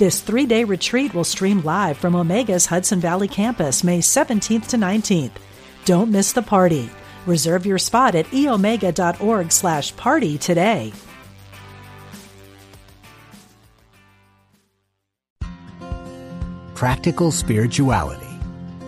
[0.00, 4.78] This three day retreat will stream live from Omega's Hudson Valley campus May 17th to
[4.78, 5.32] 19th.
[5.84, 6.88] Don't miss the party.
[7.26, 10.94] Reserve your spot at eomega.org slash party today.
[16.74, 18.40] Practical spirituality.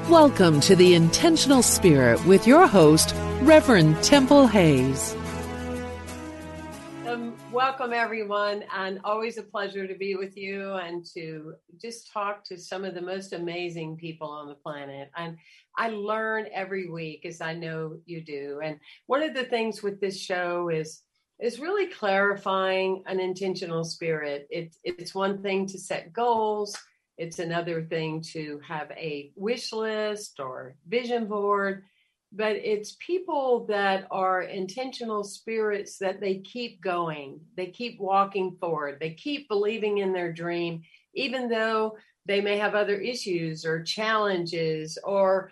[0.09, 5.17] Welcome to the Intentional Spirit with your host, Reverend Temple Hayes.
[7.05, 12.45] Um, welcome, everyone, and always a pleasure to be with you and to just talk
[12.45, 15.11] to some of the most amazing people on the planet.
[15.17, 15.37] And
[15.77, 18.61] I learn every week, as I know you do.
[18.63, 21.03] And one of the things with this show is
[21.43, 24.47] is really clarifying an intentional spirit.
[24.49, 26.77] It, it's one thing to set goals,
[27.19, 31.83] it's another thing to have a wish list or vision board,
[32.31, 38.99] but it's people that are intentional spirits that they keep going, they keep walking forward,
[39.01, 40.83] they keep believing in their dream,
[41.15, 45.51] even though they may have other issues or challenges or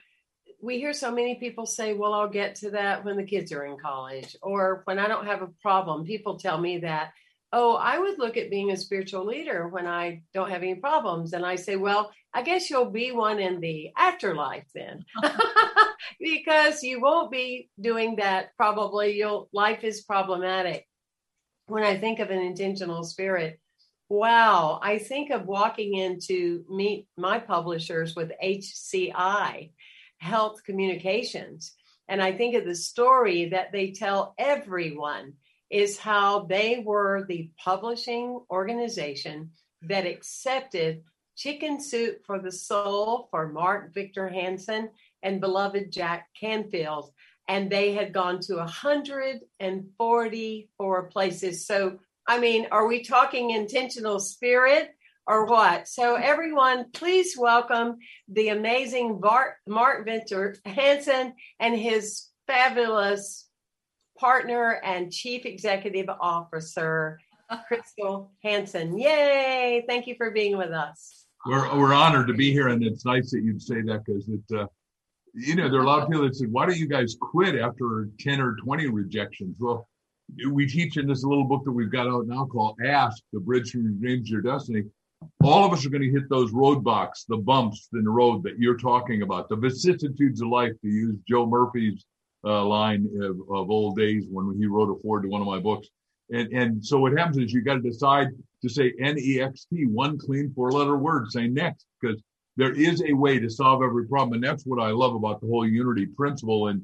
[0.62, 3.64] we hear so many people say, well, I'll get to that when the kids are
[3.64, 6.04] in college or when I don't have a problem.
[6.04, 7.12] People tell me that,
[7.52, 11.32] oh, I would look at being a spiritual leader when I don't have any problems.
[11.32, 15.04] And I say, well, I guess you'll be one in the afterlife then,
[16.20, 18.56] because you won't be doing that.
[18.56, 20.86] Probably you'll, life is problematic.
[21.66, 23.58] When I think of an intentional spirit,
[24.08, 29.70] wow, I think of walking in to meet my publishers with HCI
[30.20, 31.74] health communications.
[32.08, 35.34] And I think of the story that they tell everyone
[35.70, 39.50] is how they were the publishing organization
[39.82, 41.02] that accepted
[41.36, 44.90] Chicken Soup for the Soul for Mark Victor Hansen
[45.22, 47.10] and beloved Jack Canfield.
[47.48, 51.66] And they had gone to 144 places.
[51.66, 54.94] So, I mean, are we talking intentional spirit?
[55.26, 55.88] Or what.
[55.88, 57.98] So, everyone, please welcome
[58.28, 63.48] the amazing Bart, Mark Victor Hansen and his fabulous
[64.18, 67.18] partner and chief executive officer,
[67.66, 68.98] Crystal Hansen.
[68.98, 69.84] Yay!
[69.88, 71.26] Thank you for being with us.
[71.46, 74.40] We're, we're honored to be here, and it's nice that you'd say that because it,
[74.54, 74.66] uh,
[75.34, 77.56] you know, there are a lot of people that said, "Why don't you guys quit
[77.56, 79.88] after ten or twenty rejections?" Well,
[80.50, 83.70] we teach in this little book that we've got out now called "Ask: The Bridge
[83.70, 84.84] from Your Dreams to Your Destiny."
[85.42, 88.58] All of us are going to hit those roadblocks, the bumps in the road that
[88.58, 92.04] you're talking about, the vicissitudes of life, to use Joe Murphy's
[92.44, 95.58] uh, line of, of, old days when he wrote a forward to one of my
[95.58, 95.88] books.
[96.30, 98.28] And, and so what happens is you got to decide
[98.62, 102.22] to say N-E-X-T, one clean four letter word, say next, because
[102.56, 104.34] there is a way to solve every problem.
[104.34, 106.68] And that's what I love about the whole unity principle.
[106.68, 106.82] And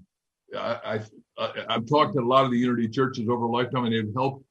[0.57, 1.01] I,
[1.39, 4.15] I, I've talked to a lot of the unity churches over a lifetime and they've
[4.15, 4.46] helped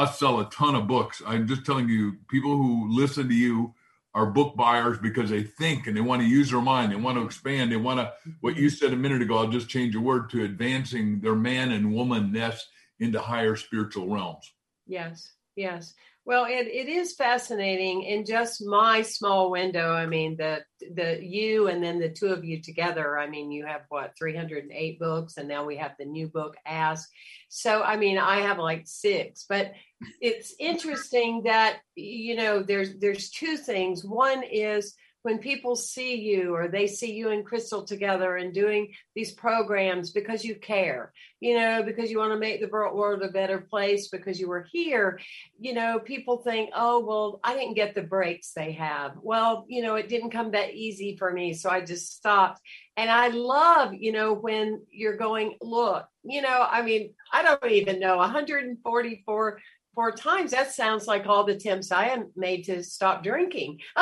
[0.00, 1.22] us sell a ton of books.
[1.26, 3.74] I'm just telling you, people who listen to you
[4.14, 6.90] are book buyers because they think and they want to use their mind.
[6.90, 7.70] They want to expand.
[7.70, 10.44] They want to, what you said a minute ago, I'll just change a word to
[10.44, 12.58] advancing their man and woman womanness
[12.98, 14.52] into higher spiritual realms.
[14.86, 15.94] Yes, yes.
[16.26, 19.92] Well, it, it is fascinating in just my small window.
[19.92, 20.62] I mean, the
[20.94, 23.18] the you and then the two of you together.
[23.18, 27.08] I mean, you have what 308 books, and now we have the new book Ask.
[27.48, 29.46] So, I mean, I have like six.
[29.48, 29.72] But
[30.20, 34.04] it's interesting that you know there's there's two things.
[34.04, 38.94] One is when people see you or they see you and Crystal together and doing
[39.14, 43.28] these programs because you care, you know, because you want to make the world a
[43.28, 45.20] better place because you were here,
[45.58, 49.12] you know, people think, oh, well, I didn't get the breaks they have.
[49.20, 51.52] Well, you know, it didn't come that easy for me.
[51.52, 52.60] So I just stopped.
[52.96, 57.70] And I love, you know, when you're going, look, you know, I mean, I don't
[57.70, 59.60] even know 144
[59.94, 60.52] four times.
[60.52, 63.80] That sounds like all the attempts I made to stop drinking.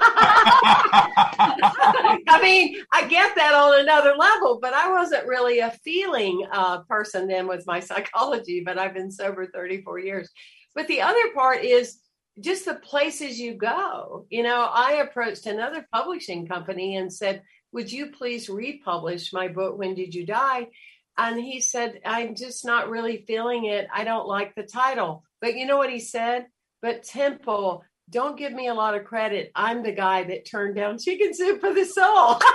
[2.30, 6.82] I mean, I get that on another level, but I wasn't really a feeling uh,
[6.82, 10.30] person then with my psychology, but I've been sober 34 years.
[10.74, 11.98] But the other part is
[12.40, 14.26] just the places you go.
[14.30, 17.42] You know, I approached another publishing company and said,
[17.72, 20.68] Would you please republish my book, When Did You Die?
[21.16, 23.88] And he said, I'm just not really feeling it.
[23.92, 25.24] I don't like the title.
[25.40, 26.46] But you know what he said?
[26.80, 29.50] But Temple, don't give me a lot of credit.
[29.54, 32.40] I'm the guy that turned down chicken soup for the soul.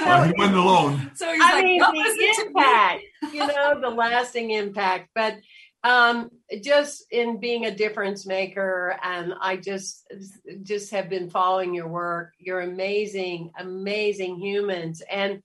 [0.00, 1.10] well, he went alone.
[1.14, 3.02] So he's I like, mean, the impact,
[3.32, 5.10] you know, the lasting impact.
[5.14, 5.36] But
[5.84, 6.30] um,
[6.62, 10.06] just in being a difference maker, and I just
[10.62, 12.32] just have been following your work.
[12.38, 15.02] You're amazing, amazing humans.
[15.10, 15.42] And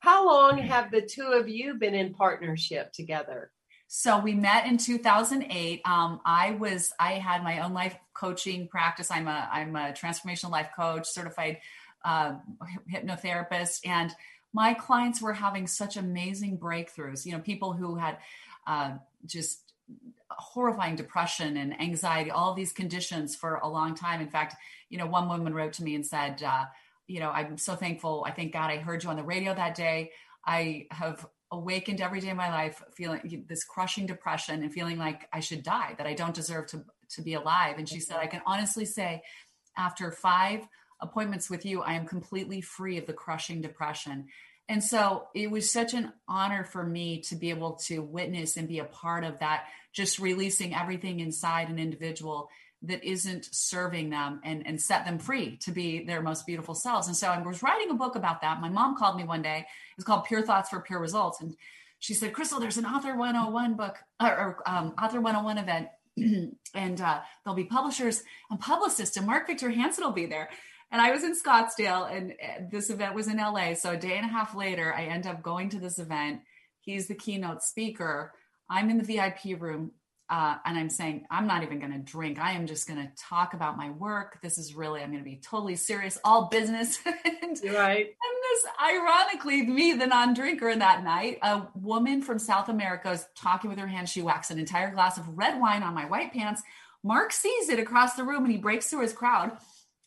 [0.00, 3.50] how long have the two of you been in partnership together?
[3.90, 5.80] So we met in 2008.
[5.86, 9.10] Um, I was I had my own life coaching practice.
[9.10, 11.58] I'm a I'm a transformational life coach, certified
[12.04, 12.34] uh,
[12.92, 14.12] hypnotherapist, and
[14.52, 17.24] my clients were having such amazing breakthroughs.
[17.24, 18.18] You know, people who had
[18.66, 18.92] uh,
[19.24, 19.72] just
[20.30, 24.20] horrifying depression and anxiety, all these conditions for a long time.
[24.20, 24.56] In fact,
[24.90, 26.66] you know, one woman wrote to me and said, uh,
[27.06, 28.24] you know, I'm so thankful.
[28.26, 30.12] I thank God I heard you on the radio that day.
[30.44, 35.28] I have awakened every day of my life feeling this crushing depression and feeling like
[35.32, 37.78] I should die, that I don't deserve to, to be alive.
[37.78, 39.22] And she said, I can honestly say,
[39.76, 40.66] after five
[41.00, 44.26] appointments with you, I am completely free of the crushing depression.
[44.68, 48.68] And so it was such an honor for me to be able to witness and
[48.68, 52.50] be a part of that, just releasing everything inside an individual
[52.82, 57.08] that isn't serving them and, and set them free to be their most beautiful selves.
[57.08, 58.60] And so I was writing a book about that.
[58.60, 59.66] My mom called me one day.
[59.96, 61.40] It's called Pure Thoughts for Pure Results.
[61.40, 61.56] And
[61.98, 65.88] she said, Crystal, there's an Author 101 book or, or um, Author 101 event.
[66.74, 70.48] and uh, there'll be publishers and publicists, and Mark Victor Hansen will be there.
[70.90, 73.74] And I was in Scottsdale, and uh, this event was in LA.
[73.74, 76.40] So a day and a half later, I end up going to this event.
[76.80, 78.32] He's the keynote speaker.
[78.70, 79.92] I'm in the VIP room
[80.30, 82.38] uh, and I'm saying, I'm not even going to drink.
[82.38, 84.40] I am just going to talk about my work.
[84.42, 86.98] This is really, I'm going to be totally serious, all business.
[87.06, 88.06] and, right.
[88.06, 93.10] And this, ironically, me, the non drinker in that night, a woman from South America
[93.10, 94.08] is talking with her hand.
[94.08, 96.62] She whacks an entire glass of red wine on my white pants.
[97.02, 99.56] Mark sees it across the room and he breaks through his crowd.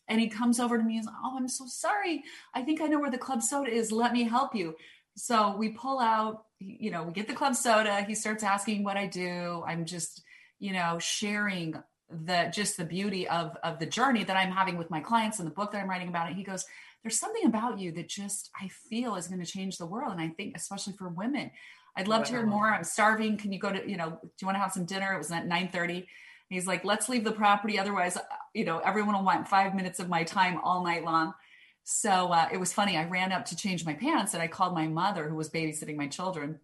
[0.08, 2.22] And he comes over to me and says, Oh, I'm so sorry.
[2.54, 3.90] I think I know where the club soda is.
[3.90, 4.76] Let me help you.
[5.16, 8.02] So we pull out you know, we get the club soda.
[8.02, 9.62] He starts asking what I do.
[9.66, 10.22] I'm just,
[10.58, 11.74] you know, sharing
[12.10, 15.46] the just the beauty of of the journey that I'm having with my clients and
[15.46, 16.36] the book that I'm writing about it.
[16.36, 16.64] He goes,
[17.02, 20.20] "There's something about you that just I feel is going to change the world, and
[20.20, 21.50] I think especially for women.
[21.94, 22.68] I'd love to hear more.
[22.68, 23.36] I'm starving.
[23.36, 24.10] Can you go to you know?
[24.22, 25.14] Do you want to have some dinner?
[25.14, 26.06] It was at 9:30."
[26.48, 28.22] He's like, "Let's leave the property, otherwise, uh,
[28.52, 31.34] you know, everyone will want five minutes of my time all night long."
[31.84, 32.96] So uh, it was funny.
[32.96, 35.96] I ran up to change my pants and I called my mother, who was babysitting
[35.96, 36.60] my children.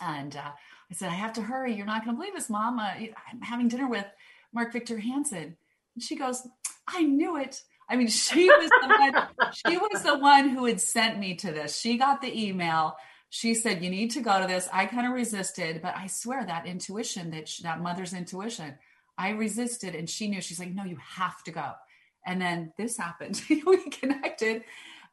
[0.00, 0.50] And uh,
[0.90, 1.74] I said, I have to hurry.
[1.74, 2.78] You're not going to believe this, mom.
[2.78, 2.92] Uh,
[3.32, 4.06] I'm having dinner with
[4.52, 5.56] Mark Victor Hansen.
[5.94, 6.46] And she goes,
[6.86, 7.62] I knew it.
[7.88, 9.28] I mean, she was the one,
[9.66, 11.78] she was the one who had sent me to this.
[11.78, 12.96] She got the email.
[13.30, 16.46] She said, "You need to go to this." I kind of resisted, but I swear
[16.46, 18.78] that intuition, that she, that mother's intuition,
[19.18, 20.40] I resisted, and she knew.
[20.40, 21.72] She's like, "No, you have to go."
[22.26, 23.42] And then this happened.
[23.48, 24.64] we connected,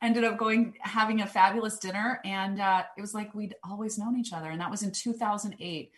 [0.01, 4.17] ended up going having a fabulous dinner, and uh, it was like we'd always known
[4.17, 4.49] each other.
[4.49, 5.91] And that was in 2008,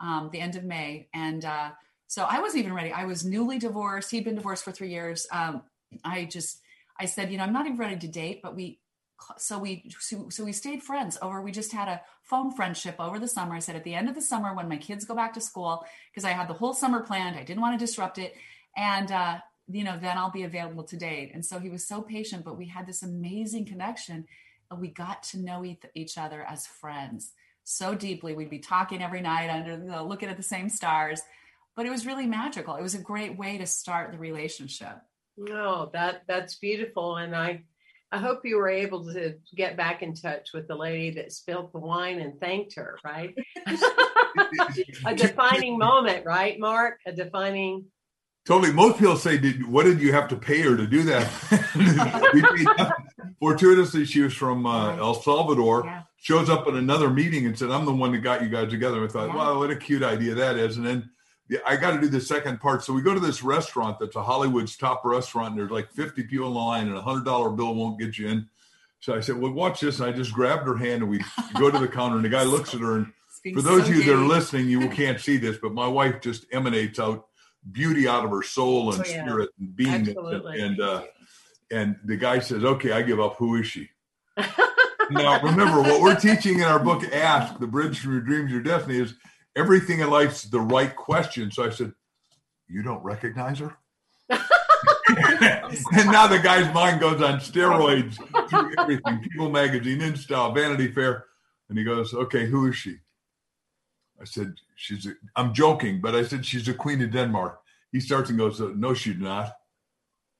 [0.00, 1.08] um, the end of May.
[1.14, 1.70] And uh,
[2.06, 2.92] so I wasn't even ready.
[2.92, 4.10] I was newly divorced.
[4.10, 5.26] He'd been divorced for three years.
[5.32, 5.62] Um,
[6.04, 6.60] I just,
[6.98, 8.80] I said, you know, I'm not even ready to date, but we
[9.38, 13.18] so we so, so, we stayed friends over we just had a phone friendship over
[13.18, 15.32] the summer i said at the end of the summer when my kids go back
[15.32, 18.34] to school because i had the whole summer planned i didn't want to disrupt it
[18.76, 21.32] and uh, you know, then I'll be available to date.
[21.34, 24.26] And so he was so patient, but we had this amazing connection.
[24.70, 27.32] And we got to know each other as friends
[27.64, 28.34] so deeply.
[28.34, 31.20] We'd be talking every night under, you know, looking at the same stars.
[31.74, 32.76] But it was really magical.
[32.76, 34.96] It was a great way to start the relationship.
[35.50, 37.16] Oh, that that's beautiful.
[37.16, 37.62] And I
[38.12, 41.72] I hope you were able to get back in touch with the lady that spilled
[41.72, 43.34] the wine and thanked her, right?
[45.04, 46.98] a defining moment, right, Mark?
[47.06, 47.84] A defining
[48.46, 48.72] Totally.
[48.72, 51.26] Most people say, did, what did you have to pay her to do that?
[53.40, 56.02] Fortuitously, she was from uh, El Salvador, yeah.
[56.16, 59.04] shows up at another meeting and said, I'm the one that got you guys together.
[59.04, 59.36] I thought, yeah.
[59.36, 60.76] wow, what a cute idea that is.
[60.76, 61.10] And then
[61.48, 62.84] yeah, I got to do the second part.
[62.84, 65.50] So we go to this restaurant that's a Hollywood's top restaurant.
[65.50, 68.48] And there's like 50 people in line and a $100 bill won't get you in.
[69.00, 70.00] So I said, well, watch this.
[70.00, 71.20] And I just grabbed her hand and we
[71.58, 72.96] go to the counter and the guy looks at her.
[72.96, 73.12] And
[73.54, 76.20] for those so of you that are listening, you can't see this, but my wife
[76.20, 77.26] just emanates out
[77.72, 79.22] beauty out of her soul and Oh, yeah.
[79.24, 80.08] spirit and being.
[80.08, 80.60] Absolutely.
[80.60, 81.02] And uh,
[81.70, 83.36] and the guy says, "Okay, I give up.
[83.36, 83.88] Who is she?"
[85.10, 88.60] now remember what we're teaching in our book ask the bridge from your dreams your
[88.60, 89.14] destiny is
[89.54, 91.92] everything in life's the right question so i said
[92.68, 93.76] you don't recognize her
[94.28, 94.40] and
[96.10, 98.16] now the guy's mind goes on steroids
[98.50, 101.24] through everything people magazine insta vanity fair
[101.68, 102.96] and he goes okay who is she
[104.20, 107.60] i said she's a, i'm joking but i said she's the queen of denmark
[107.92, 109.52] he starts and goes no she's not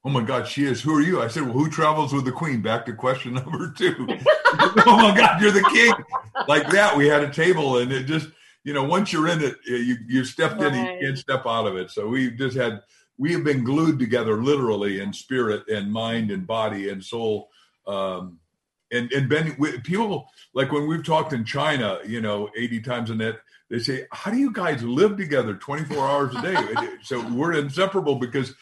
[0.05, 0.81] Oh my God, she is.
[0.81, 1.21] Who are you?
[1.21, 2.61] I said, Well, who travels with the queen?
[2.61, 3.93] Back to question number two.
[4.07, 5.91] oh my God, you're the king.
[6.47, 8.29] Like that, we had a table, and it just,
[8.63, 10.93] you know, once you're in it, you you stepped in, Right.
[11.01, 11.91] you can't step out of it.
[11.91, 12.83] So we just had,
[13.17, 17.49] we have been glued together, literally, in spirit and mind and body and soul.
[17.85, 18.39] Um,
[18.93, 23.15] and and Ben, people like when we've talked in China, you know, 80 times a
[23.15, 27.53] net, they say, "How do you guys live together 24 hours a day?" so we're
[27.53, 28.53] inseparable because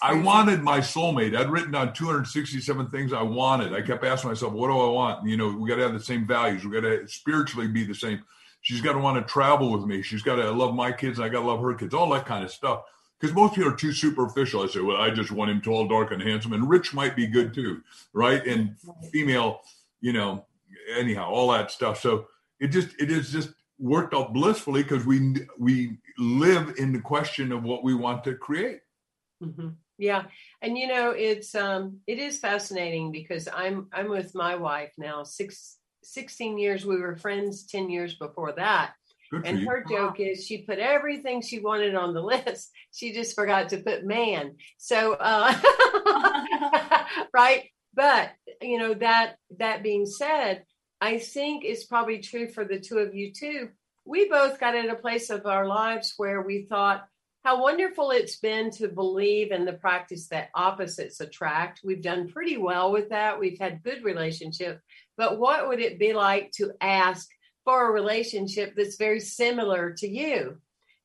[0.00, 1.36] I wanted my soulmate.
[1.36, 3.74] I'd written down 267 things I wanted.
[3.74, 5.26] I kept asking myself, what do I want?
[5.26, 6.64] You know, we got to have the same values.
[6.64, 8.22] We got to spiritually be the same.
[8.60, 10.02] She's got to want to travel with me.
[10.02, 12.26] She's got to love my kids and I got to love her kids, all that
[12.26, 12.82] kind of stuff.
[13.18, 14.62] Because most people are too superficial.
[14.62, 16.52] I say, well, I just want him tall, dark, and handsome.
[16.52, 18.44] And rich might be good too, right?
[18.46, 18.76] And
[19.10, 19.62] female,
[20.00, 20.46] you know,
[20.96, 22.00] anyhow, all that stuff.
[22.00, 22.28] So
[22.60, 27.52] it just, it is just worked out blissfully because we, we live in the question
[27.52, 28.80] of what we want to create.
[29.42, 29.76] Mhm.
[29.98, 30.24] Yeah,
[30.62, 35.24] and you know it's um it is fascinating because I'm I'm with my wife now
[35.24, 36.86] six 16 years.
[36.86, 38.94] We were friends 10 years before that.
[39.30, 42.70] Good And her joke is she put everything she wanted on the list.
[42.92, 44.56] She just forgot to put man.
[44.78, 45.54] So uh
[47.32, 47.64] right.
[47.94, 48.30] But
[48.62, 50.64] you know that that being said,
[51.00, 53.70] I think it's probably true for the two of you too.
[54.04, 57.06] We both got in a place of our lives where we thought
[57.44, 61.80] how wonderful it's been to believe in the practice that opposites attract.
[61.84, 63.38] We've done pretty well with that.
[63.38, 64.80] We've had good relationship.
[65.16, 67.28] But what would it be like to ask
[67.64, 70.58] for a relationship that's very similar to you?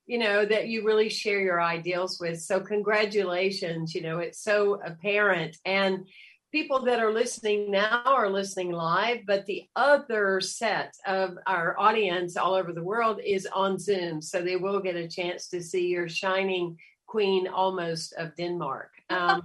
[0.06, 2.42] You know, that you really share your ideals with.
[2.42, 3.96] So, congratulations.
[3.96, 5.56] You know, it's so apparent.
[5.64, 6.08] And
[6.54, 12.38] people that are listening now are listening live, but the other set of our audience
[12.38, 14.22] all over the world is on Zoom.
[14.22, 18.92] So they will get a chance to see your shining queen almost of Denmark.
[19.10, 19.42] Um,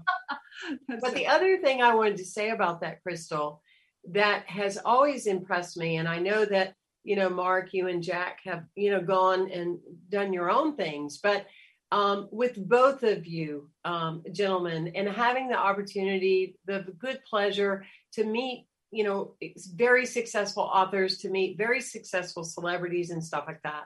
[1.01, 3.63] but the other thing I wanted to say about that, Crystal,
[4.11, 6.75] that has always impressed me, and I know that,
[7.05, 9.79] you know, Mark, you and Jack have, you know, gone and
[10.11, 11.47] done your own things, but
[11.91, 18.25] um, with both of you, um, gentlemen, and having the opportunity, the good pleasure to
[18.25, 19.35] meet, you know,
[19.75, 23.85] very successful authors, to meet very successful celebrities and stuff like that.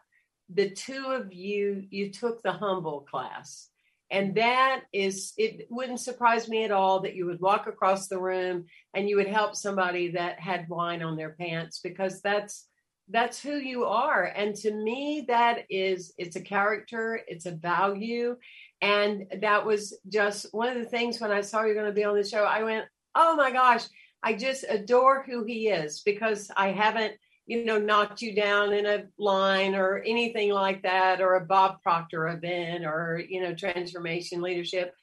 [0.53, 3.69] The two of you, you took the humble class.
[4.11, 8.19] And that is, it wouldn't surprise me at all that you would walk across the
[8.19, 12.67] room and you would help somebody that had wine on their pants because that's
[13.13, 14.25] that's who you are.
[14.25, 18.37] And to me that is it's a character it's a value.
[18.81, 22.05] And that was just one of the things when i saw you're going to be
[22.05, 23.85] on the show i went oh my gosh
[24.25, 27.15] i just adore who he is because i haven't
[27.47, 31.83] you know knocked you down in a line or anything like that or a bob
[31.83, 34.95] proctor event or you know transformation leadership.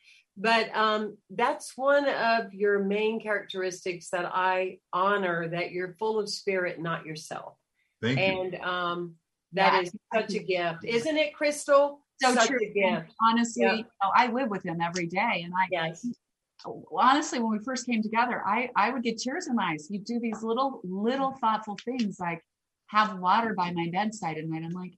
[0.42, 6.30] But um, that's one of your main characteristics that i honor that you're full of
[6.30, 7.56] spirit not yourself
[8.02, 8.26] Thank you.
[8.26, 9.16] and um,
[9.54, 9.82] that Yeah.
[9.82, 12.02] is such a gift, isn't it, Crystal?
[12.22, 12.60] so such true.
[12.62, 13.14] a gift.
[13.22, 13.74] Honestly, Yeah.
[13.76, 16.06] you know, I live with him every day, and I Yes.
[16.92, 19.88] honestly, when we first came together, I I would get tears in my eyes.
[19.90, 22.44] You do these little little thoughtful things like
[22.88, 24.64] have water by my bedside at night.
[24.64, 24.94] I'm like,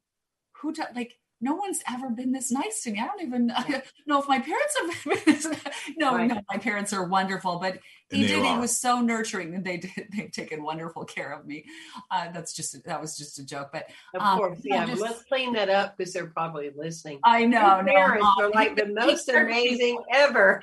[0.61, 2.99] who do, like no one's ever been this nice to me.
[2.99, 3.47] I don't even
[4.07, 5.47] know if my parents have been this.
[5.97, 6.27] No, Right.
[6.27, 7.79] no, my parents are wonderful, but
[8.11, 8.43] he did.
[8.43, 9.91] He was so nurturing, and they did.
[10.15, 11.65] They've taken wonderful care of me.
[12.11, 14.85] Uh, that's just that was just a joke, but Of Um, course, yeah, yeah.
[14.85, 17.19] just- let's clean that up because they're probably listening.
[17.23, 17.81] I know.
[17.81, 18.39] No, parents Mom.
[18.45, 20.61] are like the He- most he cared for me amazing ever.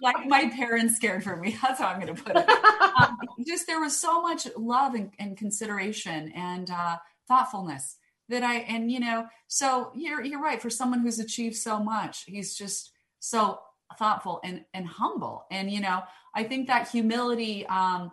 [0.00, 1.56] like my parents cared for me.
[1.62, 2.48] That's how I'm going to put it.
[3.00, 6.96] Um, just there was so much love and, and consideration and uh,
[7.28, 7.96] thoughtfulness
[8.28, 9.26] that I and you know.
[9.46, 10.60] So you're you're right.
[10.60, 13.60] For someone who's achieved so much, he's just so
[13.98, 15.44] thoughtful and and humble.
[15.50, 16.02] And you know,
[16.34, 17.66] I think that humility.
[17.66, 18.12] Um,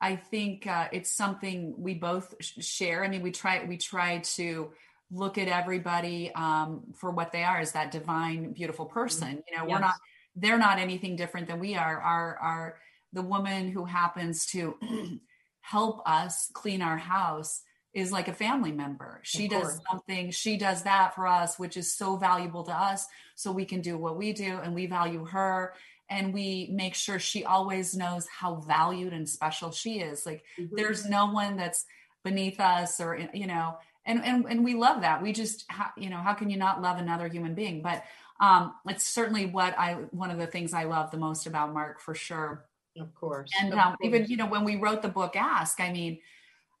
[0.00, 3.02] I think uh, it's something we both sh- share.
[3.02, 4.72] I mean, we try we try to
[5.10, 9.42] look at everybody um, for what they are as that divine, beautiful person.
[9.50, 9.94] You know, we're not
[10.34, 12.00] they're not anything different than we are.
[12.00, 12.78] Our our
[13.12, 14.76] the woman who happens to
[15.60, 17.62] help us clean our house
[17.96, 19.20] is like a family member.
[19.22, 23.06] She does something, she does that for us, which is so valuable to us.
[23.36, 25.72] So we can do what we do and we value her.
[26.10, 30.26] And we make sure she always knows how valued and special she is.
[30.26, 30.76] Like Mhm.
[30.76, 31.86] there's no one that's
[32.22, 35.22] beneath us or, you know, and, and, and we love that.
[35.22, 35.64] We just,
[35.96, 37.80] you know, how can you not love another human being?
[37.80, 38.04] But
[38.40, 41.98] um, it's certainly what I, one of the things I love the most about Mark
[42.00, 42.66] for sure
[43.00, 43.50] of course.
[43.60, 46.18] and of um, even you know when we wrote the book ask i mean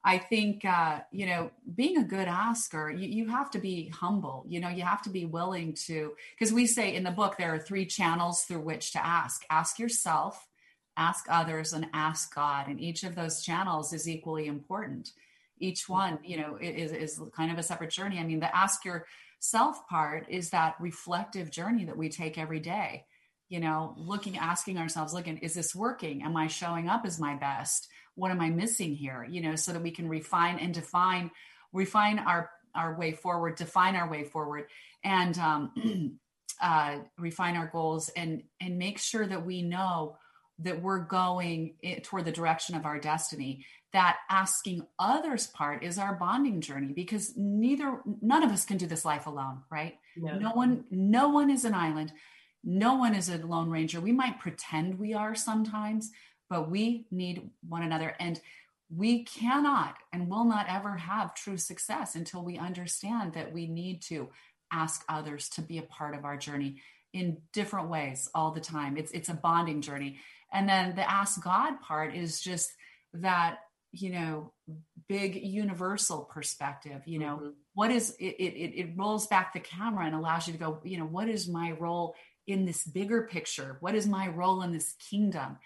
[0.06, 4.44] i think uh, you know being a good asker you, you have to be humble
[4.48, 7.52] you know you have to be willing to because we say in the book there
[7.54, 9.42] are three channels through which to ask.
[9.50, 10.48] Ask yourself
[10.96, 12.68] ask others and ask god.
[12.68, 15.12] And each of those channels is equally important.
[15.58, 18.18] Each one you know is, is kind of a separate journey.
[18.18, 23.04] I mean the ask yourself part is that reflective journey that we take every day.
[23.48, 26.22] You know looking asking ourselves looking is this working?
[26.22, 29.26] Am i showing up as my best what am i missing here?
[29.28, 31.30] You know so that we can refine and define
[31.72, 34.66] refine our our way forward define our way forward
[35.04, 36.18] and um,
[36.60, 40.16] uh, refine our goals and and make sure that we know
[40.58, 43.64] that we're going toward the direction of our destiny.
[43.92, 48.86] That asking others part is our bonding journey because neither none of us can do
[48.86, 49.98] this life alone right?
[50.16, 50.38] No.
[50.38, 52.12] no one no one is an island.
[52.64, 54.00] No one is a lone ranger.
[54.00, 56.10] We might pretend we are sometimes
[56.48, 58.14] but we need one another.
[58.20, 58.40] And
[58.94, 64.00] we cannot and will not ever have true success until we understand that we need
[64.02, 64.28] to
[64.72, 66.80] ask others to be a part of our journey
[67.12, 68.96] in different ways all the time.
[68.96, 70.18] It's it's a bonding journey.
[70.52, 72.70] And then the ask god part is just
[73.14, 73.58] that
[73.92, 74.52] you know
[75.08, 77.54] big universal perspective you know Mhm.
[77.74, 80.98] what is it, it it rolls back the camera and allows you to go you
[80.98, 82.14] know what is my role
[82.46, 83.76] in this bigger picture?
[83.80, 85.58] What is my role in this kingdom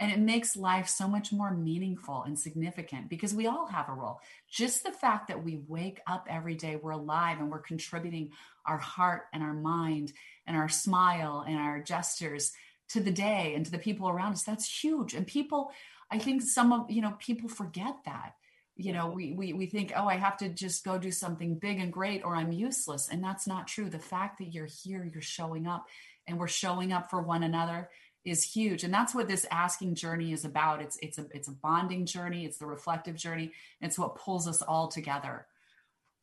[0.00, 3.92] and it makes life so much more meaningful and significant because we all have a
[3.92, 4.20] role.
[4.48, 8.30] Just the fact that we wake up every day we're alive and we're contributing
[8.64, 10.12] our heart and our mind
[10.46, 12.52] and our smile and our gestures
[12.90, 15.14] to the day and to the people around us that's huge.
[15.14, 15.72] And people
[16.10, 18.34] i think some of you know people forget that.
[18.76, 21.80] You know we, we we think oh i have to just go do something big
[21.80, 23.08] and great or i'm useless.
[23.08, 23.90] And that's not true.
[23.90, 25.86] The fact that you're here you're showing up
[26.28, 27.88] and we're showing up for one another
[28.24, 31.52] is huge and that's what this asking journey is about it's it's a it's a
[31.52, 33.50] bonding journey it's the reflective journey
[33.80, 35.46] it's what pulls us all together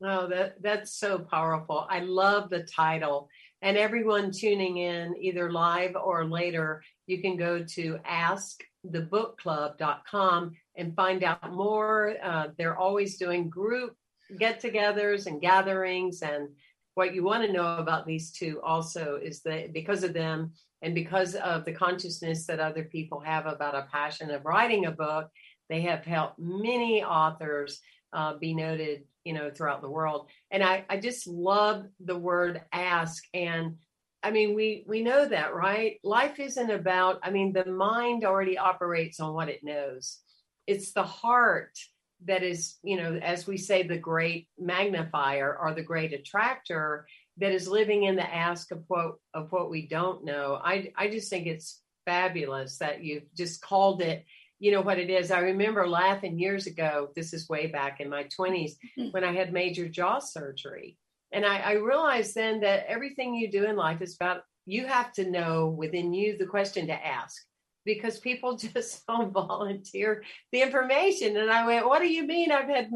[0.02, 1.86] Oh, that that's so powerful.
[1.88, 3.30] I love the title.
[3.62, 11.24] And everyone tuning in, either live or later, you can go to askthebookclub.com and find
[11.24, 12.14] out more.
[12.22, 13.96] Uh, they're always doing group
[14.38, 16.22] get togethers and gatherings.
[16.22, 16.48] And
[16.96, 20.94] what you want to know about these two also is that because of them and
[20.94, 25.28] because of the consciousness that other people have about a passion of writing a book,
[25.68, 27.80] they have helped many authors
[28.14, 30.30] uh, be noted, you know, throughout the world.
[30.50, 33.22] And I, I just love the word ask.
[33.34, 33.76] And
[34.22, 35.98] I mean, we we know that, right?
[36.02, 37.20] Life isn't about.
[37.22, 40.20] I mean, the mind already operates on what it knows.
[40.66, 41.78] It's the heart
[42.24, 47.06] that is, you know, as we say, the great magnifier or the great attractor
[47.38, 50.58] that is living in the ask of what of what we don't know.
[50.62, 54.24] I I just think it's fabulous that you've just called it
[54.58, 55.30] you know what it is.
[55.30, 57.10] I remember laughing years ago.
[57.14, 59.10] This is way back in my 20s mm-hmm.
[59.10, 60.96] when I had major jaw surgery.
[61.32, 65.12] And I, I realized then that everything you do in life is about you have
[65.12, 67.44] to know within you the question to ask
[67.86, 70.22] because people just don't volunteer
[70.52, 71.38] the information.
[71.38, 72.52] And I went, What do you mean?
[72.52, 72.92] I've had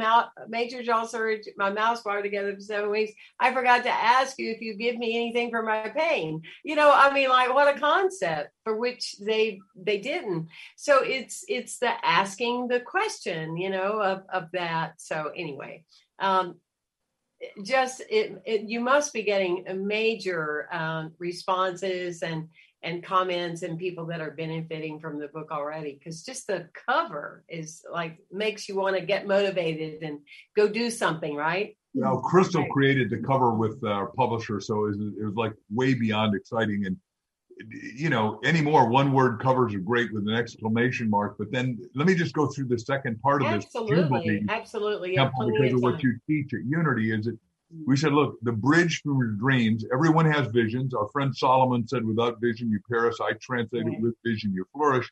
[0.48, 3.12] major jaw surgery, my mouth's wired together for seven weeks.
[3.38, 6.42] I forgot to ask you if you give me anything for my pain.
[6.64, 10.48] You know, I mean, like what a concept for which they they didn't.
[10.76, 15.00] So it's it's the asking the question, you know, of of that.
[15.00, 15.84] So anyway,
[16.18, 16.56] um,
[17.62, 22.48] just it, it you must be getting major um, responses and
[22.82, 27.44] and comments and people that are benefiting from the book already because just the cover
[27.48, 30.20] is like makes you want to get motivated and
[30.56, 32.70] go do something right Now, Crystal Right.
[32.70, 36.34] created the cover with uh, our publisher, so it was, it was like way beyond
[36.34, 36.86] exciting.
[36.86, 36.96] And
[37.94, 41.36] you know, anymore one word covers are great with an exclamation mark.
[41.38, 45.30] But then let me just go through the second part of this absolutely absolutely yeah,
[45.34, 47.12] because of what you teach at Unity.
[47.12, 47.34] Is it?
[47.86, 49.84] We said, look, the bridge from your dreams.
[49.92, 50.94] Everyone has visions.
[50.94, 54.00] Our friend Solomon said, "Without vision, you perish." I translated Right.
[54.02, 55.10] with vision, you flourish.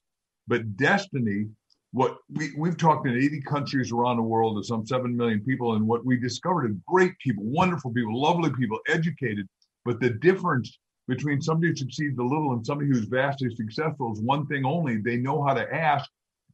[0.48, 1.48] But destiny,
[1.92, 5.74] what we, we've talked in 80 countries around the world to some 7 million people,
[5.74, 9.48] and what we discovered is great people, wonderful people, lovely people, educated.
[9.84, 14.20] But the difference between somebody who succeeds a little and somebody who's vastly successful is
[14.20, 16.10] one thing only they know how to ask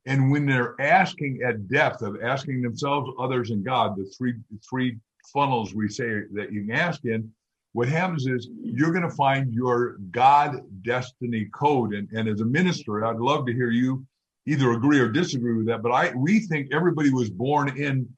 [0.06, 4.34] And when they're asking at depth of asking themselves, others, and God, the three
[4.68, 4.98] three
[5.32, 7.30] funnels we say that you can ask in,
[7.72, 11.92] what happens is you're going to find your God destiny code.
[11.92, 14.06] And, and as a minister, I'd love to hear you
[14.46, 15.82] either agree or disagree with that.
[15.82, 18.08] But I we think everybody was born in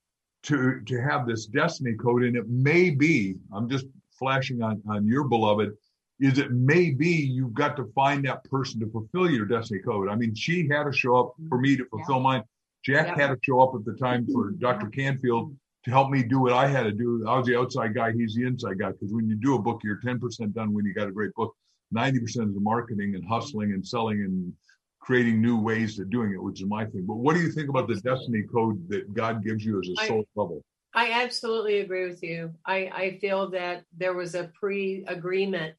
[0.44, 3.36] to to have this destiny code, and it may be.
[3.52, 5.72] I'm just flashing on on your beloved.
[6.20, 10.08] Is it may be you've got to find that person to fulfill your destiny code.
[10.08, 12.22] I mean, she had to show up for me to fulfill yeah.
[12.22, 12.42] mine.
[12.84, 13.26] Jack yeah.
[13.26, 14.86] had to show up at the time for Dr.
[14.88, 15.54] Canfield
[15.86, 17.24] to help me do what I had to do.
[17.28, 18.90] I was the outside guy, he's the inside guy.
[18.90, 21.54] Because when you do a book, you're 10% done when you got a great book.
[21.94, 24.52] 90% is the marketing and hustling and selling and
[24.98, 27.04] creating new ways of doing it, which is my thing.
[27.06, 30.06] But what do you think about the destiny code that God gives you as a
[30.06, 30.64] soul bubble?
[30.92, 32.52] I absolutely agree with you.
[32.64, 35.76] I, I feel that there was a pre-agreement,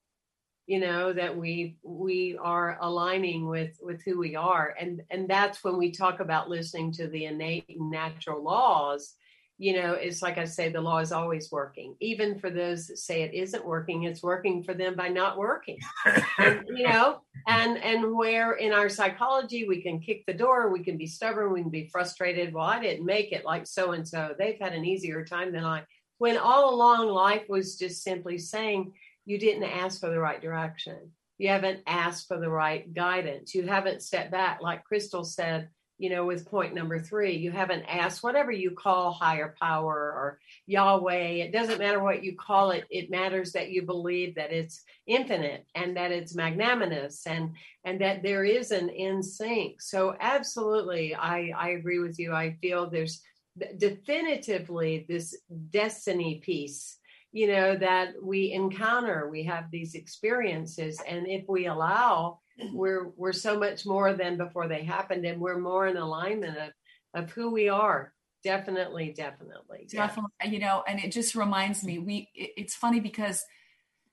[0.67, 5.63] you know, that we we are aligning with with who we are, and and that's
[5.63, 9.15] when we talk about listening to the innate and natural laws
[9.59, 11.95] you know, it's like I say, the law is always working.
[11.99, 15.79] Even for those that say it isn't working, it's working for them by not working.
[16.37, 20.83] and, you know, and and where in our psychology we can kick the door, we
[20.83, 22.53] can be stubborn, we can be frustrated.
[22.53, 24.35] Well, I didn't make it like so and so.
[24.37, 25.83] They've had an easier time than I.
[26.19, 28.93] When all along life was just simply saying
[29.25, 31.11] you didn't ask for the right direction.
[31.39, 33.53] You haven't asked for the right guidance.
[33.53, 37.83] You haven't stepped back, like Crystal said you know, with point number three, you haven't
[37.83, 41.43] asked whatever you call higher power or Yahweh.
[41.43, 42.85] It doesn't matter what you call it.
[42.91, 48.21] It matters that you believe that it's infinite and that it's magnanimous and and that
[48.21, 49.81] there is an in sync.
[49.81, 52.33] So absolutely, I I agree with you.
[52.33, 53.21] I feel there's
[53.77, 55.35] definitively this
[55.71, 56.97] destiny piece
[57.31, 62.39] you know that we encounter we have these experiences and if we allow
[62.73, 66.71] we're we're so much more than before they happened and we're more in alignment of
[67.13, 68.13] of who we are.
[68.43, 69.87] Definitely definitely.
[69.89, 70.49] Definitely yeah.
[70.49, 73.43] you know and it just reminds me we it, it's funny because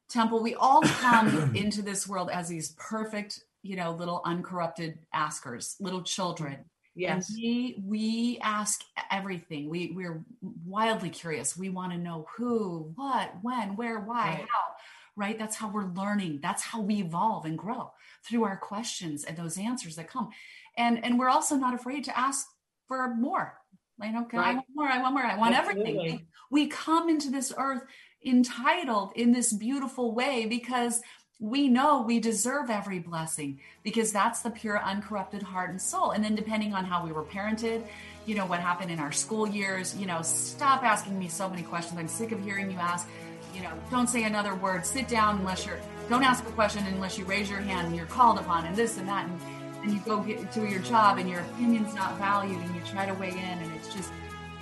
[0.08, 5.76] temple we all come into this world as these perfect you know little uncorrupted askers
[5.80, 6.64] little children.
[6.96, 7.28] Yes.
[7.28, 9.68] and we we ask everything.
[9.68, 10.24] We we're
[10.64, 11.56] wildly curious.
[11.56, 14.38] We want to know who what when where why right.
[14.48, 14.74] how
[15.16, 15.38] right?
[15.38, 16.40] That's how we're learning.
[16.42, 17.92] That's how we evolve and grow
[18.26, 20.30] through our questions and those answers that come.
[20.76, 22.46] And and we're also not afraid to ask
[22.88, 23.54] for more.
[23.98, 24.48] Like, okay, right.
[24.48, 25.98] I want more, I want more, I want Absolutely.
[25.98, 26.26] everything.
[26.50, 27.82] We come into this earth
[28.24, 31.00] entitled in this beautiful way because
[31.40, 36.24] we know we deserve every blessing because that's the pure uncorrupted heart and soul and
[36.24, 37.82] then depending on how we were parented
[38.24, 41.62] you know what happened in our school years you know stop asking me so many
[41.62, 43.08] questions i'm sick of hearing you ask
[43.52, 47.18] you know don't say another word sit down unless you're don't ask a question unless
[47.18, 49.40] you raise your hand and you're called upon and this and that and,
[49.82, 53.06] and you go get to your job and your opinion's not valued and you try
[53.06, 54.10] to weigh in and it's just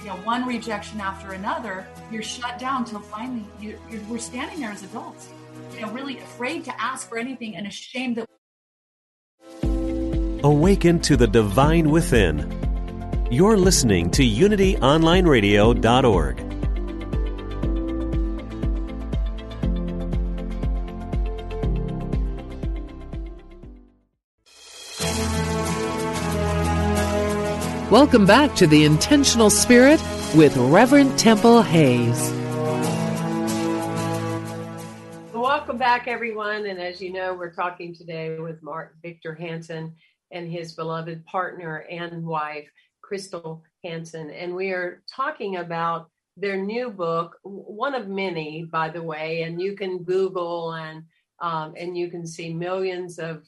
[0.01, 3.79] you know one rejection after another you're shut down till finally you,
[4.09, 5.31] we're standing there as adults
[5.75, 8.27] you know really afraid to ask for anything and ashamed that
[10.45, 12.47] awaken to the divine within.
[13.31, 16.52] You're listening to unityonlineradio.org
[27.93, 30.01] Welcome back to The Intentional Spirit
[30.35, 32.33] with Reverend Temple Hayes.
[35.35, 36.65] Welcome back, everyone.
[36.65, 39.95] And as you know, we're talking today with Mark Victor Hansen
[40.31, 42.67] and his beloved partner and wife,
[43.03, 44.31] Crystal Hansen.
[44.31, 49.43] And we are talking about their new book, one of many, by the way.
[49.43, 51.05] And you can Google and
[51.41, 53.43] um, and you can see millions of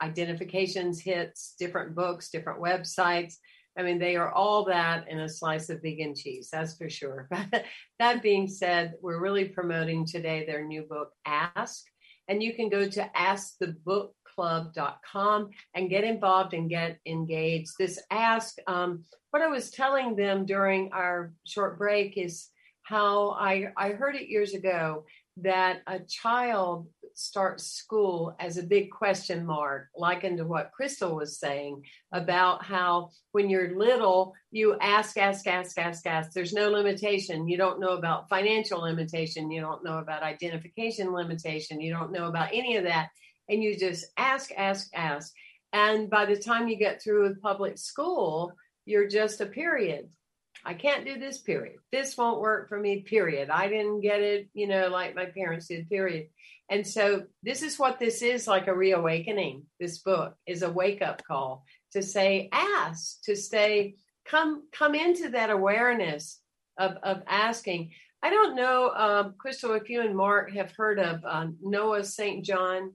[0.00, 3.34] identifications, hits, different books, different websites.
[3.76, 7.28] I mean, they are all that in a slice of vegan cheese, that's for sure.
[7.98, 11.84] that being said, we're really promoting today their new book, Ask.
[12.28, 17.72] And you can go to askthebookclub.com and get involved and get engaged.
[17.78, 22.48] This Ask, um, what I was telling them during our short break is
[22.82, 25.04] how I, I heard it years ago
[25.38, 31.38] that a child starts school as a big question mark, likened to what Crystal was
[31.38, 36.32] saying about how when you're little, you ask, ask, ask, ask, ask.
[36.32, 37.48] There's no limitation.
[37.48, 39.50] You don't know about financial limitation.
[39.50, 41.80] You don't know about identification limitation.
[41.80, 43.08] You don't know about any of that.
[43.48, 45.32] And you just ask, ask, ask.
[45.72, 48.52] And by the time you get through with public school,
[48.84, 50.08] you're just a period.
[50.64, 51.76] I can't do this period.
[51.90, 53.50] This won't work for me, period.
[53.50, 56.28] I didn't get it, you know, like my parents did, period.
[56.72, 59.64] And so this is what this is like a reawakening.
[59.78, 65.28] This book is a wake up call to say ask, to stay come come into
[65.28, 66.40] that awareness
[66.78, 67.90] of of asking.
[68.22, 72.42] I don't know, um, Crystal, if you and Mark have heard of um, Noah St.
[72.42, 72.94] John.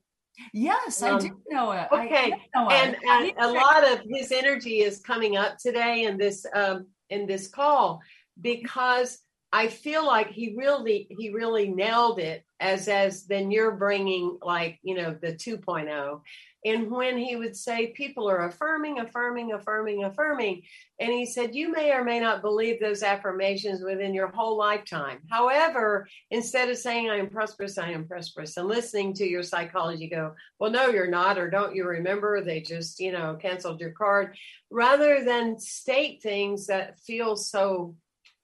[0.53, 1.87] Yes, um, I do know it.
[1.91, 6.47] Okay, know and, and a lot of his energy is coming up today in this
[6.51, 8.01] um, in this call
[8.41, 9.19] because
[9.53, 14.79] I feel like he really he really nailed it as as then you're bringing like
[14.83, 16.21] you know the 2.0
[16.65, 20.63] and when he would say people are affirming affirming affirming affirming
[20.99, 25.19] and he said you may or may not believe those affirmations within your whole lifetime.
[25.29, 30.09] However instead of saying i am prosperous i am prosperous and listening to your psychology
[30.09, 32.41] go well no you're not or don't you remember?
[32.41, 34.35] They just you know canceled your card
[34.71, 37.95] rather than state things that feel so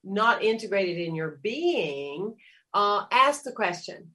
[0.03, 2.35] not integrated in your being
[2.73, 4.11] uh, ask the question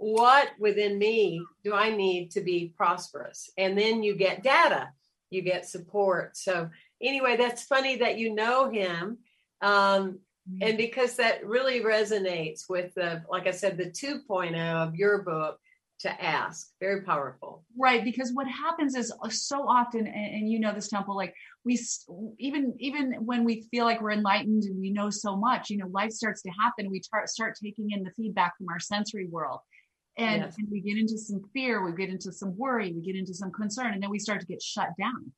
[0.00, 3.50] what within me do I need to be prosperous?
[3.58, 4.88] And then you get data,
[5.28, 6.38] you get support.
[6.38, 6.70] So,
[7.02, 9.18] anyway, that's funny that you know him.
[9.60, 10.62] Um, mm-hmm.
[10.62, 15.60] and because that really resonates with the, like I said, the 2.0 of your book
[16.00, 17.64] to ask, very powerful.
[17.78, 18.02] Right.
[18.02, 21.34] Because what happens is uh, so often, and, and you know this temple, like
[21.64, 21.78] we
[22.38, 25.86] even even when we feel like we're enlightened and we know so much you know
[25.88, 29.60] life starts to happen we tar- start taking in the feedback from our sensory world
[30.16, 30.54] and, yes.
[30.58, 33.52] and we get into some fear we get into some worry we get into some
[33.52, 35.32] concern and then we start to get shut down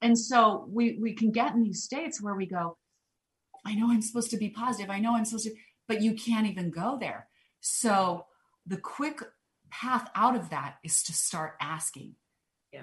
[0.00, 2.76] and so we we can get in these states where we go
[3.66, 5.54] i know i'm supposed to be positive i know i'm supposed to
[5.86, 7.28] but you can't even go there
[7.60, 8.24] so
[8.66, 9.22] the quick
[9.70, 12.14] path out of that is to start asking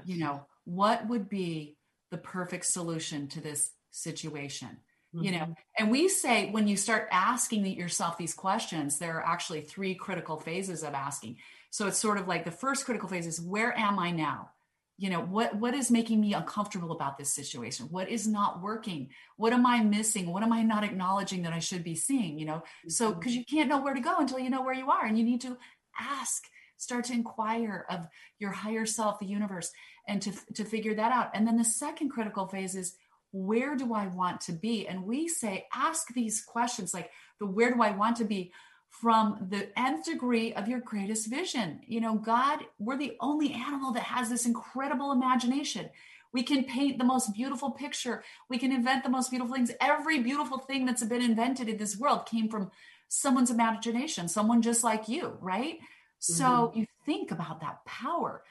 [0.06, 1.78] you know what would be
[2.12, 4.78] the perfect solution to this situation?
[5.14, 5.52] You know mm-hmm.
[5.80, 10.38] and we say when you start asking yourself these questions there are actually three critical
[10.38, 11.38] phases of asking.
[11.70, 14.50] So it's sort of like the first critical phase is where am i now?
[14.98, 17.88] You know what what is making me uncomfortable about this situation?
[17.92, 19.08] What is not working?
[19.38, 20.34] What am i missing?
[20.34, 22.64] What am i not acknowledging that i should be seeing you know?
[22.90, 23.40] So because mm-hmm.
[23.40, 25.40] you can't know where to go until you know where you are and you need
[25.42, 25.58] to
[25.98, 26.44] ask
[26.78, 28.08] start to inquire of
[28.40, 29.72] your higher self the universe
[30.08, 32.96] and to to figure that out and then the second critical phase is
[33.36, 34.88] where do I want to be?
[34.88, 38.54] And we say, ask these questions like the where do I want to be
[38.90, 41.82] from the nth degree of your greatest vision.
[41.86, 45.90] You know, God, we're the only animal that has this incredible imagination.
[46.32, 48.24] We can paint the most beautiful picture.
[48.50, 49.72] We can invent the most beautiful things.
[49.82, 52.72] Every beautiful thing that's been invented in this world came from
[53.10, 55.80] someone's imagination, someone just like you, right?
[56.22, 56.34] Mm-hmm.
[56.34, 58.44] So you think about that power.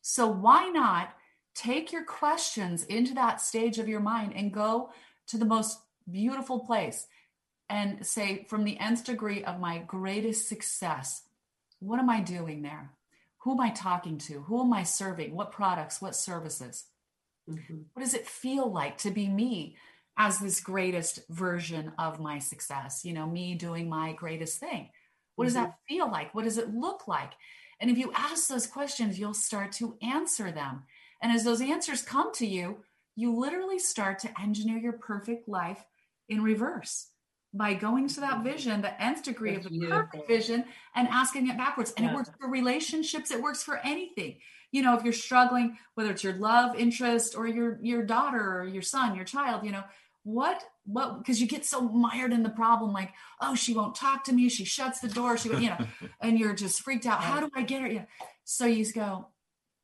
[0.00, 1.10] So why not
[1.54, 4.90] take your questions into that stage of your mind and go
[5.26, 7.06] to the most beautiful place
[7.68, 11.22] and say, from the nth degree of my greatest success,
[11.80, 12.92] what am I doing there?
[13.38, 14.40] Who am I talking to?
[14.42, 15.34] Who am I serving?
[15.34, 16.00] What products?
[16.00, 16.84] What services?
[17.48, 17.78] Mm-hmm.
[17.92, 19.76] What does it feel like to be me
[20.16, 23.04] as this greatest version of my success?
[23.04, 24.90] You know, me doing my greatest thing.
[25.38, 25.66] What does mm-hmm.
[25.66, 26.34] that feel like?
[26.34, 27.30] What does it look like?
[27.80, 30.82] And if you ask those questions, you'll start to answer them.
[31.22, 32.78] And as those answers come to you,
[33.14, 35.84] you literally start to engineer your perfect life
[36.28, 37.10] in reverse
[37.54, 40.04] by going to that vision, the nth degree That's of the beautiful.
[40.06, 40.64] perfect vision,
[40.96, 41.92] and asking it backwards.
[41.96, 42.12] And yeah.
[42.12, 44.38] it works for relationships, it works for anything.
[44.72, 48.64] You know, if you're struggling, whether it's your love interest or your your daughter or
[48.66, 49.84] your son, your child, you know,
[50.24, 54.24] what what because you get so mired in the problem like oh she won't talk
[54.24, 54.48] to me.
[54.48, 55.36] She shuts the door.
[55.36, 55.86] She you know
[56.20, 57.22] and you're just freaked out.
[57.22, 57.88] How do i get her?
[57.88, 58.04] Yeah.
[58.44, 59.28] So you go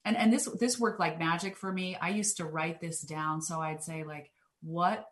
[0.07, 1.97] and and this this worked like magic for me.
[2.01, 3.43] I used to write this down.
[3.43, 4.31] So i'd say like
[4.62, 5.07] what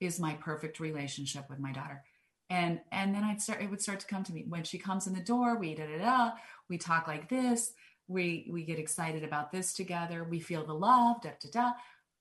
[0.00, 2.02] is my perfect relationship with my daughter?
[2.48, 4.46] And and then i'd start it would start to come to me.
[4.48, 6.30] When she comes in the door we da da da
[6.70, 7.72] we talk like this.
[8.08, 10.24] We we get excited about this together.
[10.24, 11.72] We feel the love da da da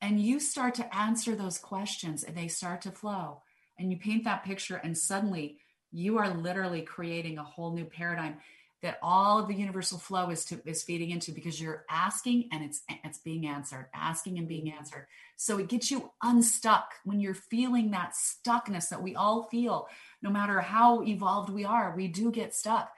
[0.06, 3.42] and you start to answer those questions and they start to flow.
[3.80, 5.58] And you paint that picture and suddenly
[5.92, 8.38] you are literally creating a whole new paradigm
[8.84, 12.64] that all of the universal flow is to is feeding into because you're asking and
[12.64, 15.08] it's it's being answered asking and being answered.
[15.38, 19.88] So it gets you unstuck when you're feeling that stuckness that we all feel
[20.22, 22.92] no matter how evolved we are we do get stuck.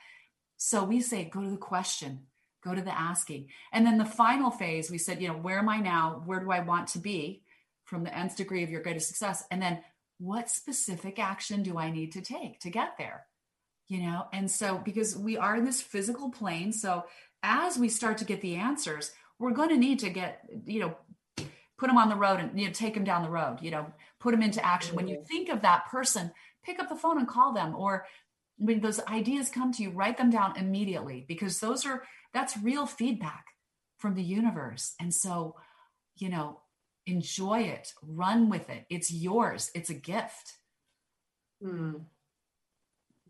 [0.58, 2.24] So we say go to the question
[2.68, 3.48] go to the asking.
[3.72, 6.22] And then the final phase we said you know where am i now?
[6.26, 7.44] Where do i want to be
[7.86, 9.44] from the nth degree of your greatest success?
[9.52, 9.80] And then
[10.20, 13.26] what specific action do i need to take to get there?
[13.88, 17.06] You know and so because we are in this physical plane so
[17.44, 20.98] as we start to get the answers we're going to need to get you know
[21.78, 23.86] put them on the road and you know take them down the road you know
[24.20, 24.96] put them into action.
[24.96, 25.26] When you mm-hmm.
[25.26, 26.32] think of that person
[26.64, 28.06] pick up the phone and call them or
[28.58, 32.86] when those ideas come to you write them down immediately because those are that's real
[32.86, 33.46] feedback
[33.98, 35.56] from the universe and so
[36.16, 36.60] you know
[37.08, 38.86] enjoy it, run with it.
[38.90, 39.72] It's yours.
[39.74, 40.58] It's a gift.
[41.62, 41.94] Hmm.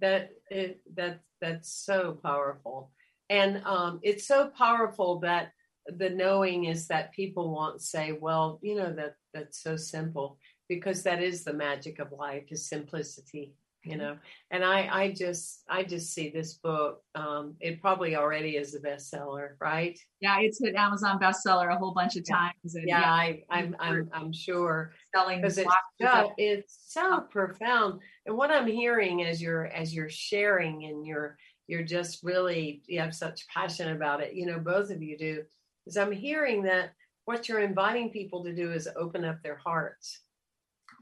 [0.01, 2.91] That it that that's so powerful,
[3.29, 5.53] and um, it's so powerful that
[5.87, 10.37] the knowing is that people won't say, "Well, you know that that's so simple,"
[10.69, 14.17] because that is the magic of life is simplicity you know
[14.51, 18.79] and i i just i just see this book um it probably already is a
[18.79, 19.97] bestseller right?
[20.19, 23.43] Yeah it's hit amazon bestseller a whole bunch of times yeah, and, yeah, yeah I,
[23.49, 24.93] I'm, I'm i'm sure.
[25.15, 28.01] selling because it's so, it's so profound.
[28.25, 31.37] And what i'm hearing as you're as you're sharing and you're
[31.67, 35.43] you're just really you have such passion about it you know both of you do
[35.85, 36.93] is i'm hearing that
[37.25, 40.21] what you're inviting people to do is open up their hearts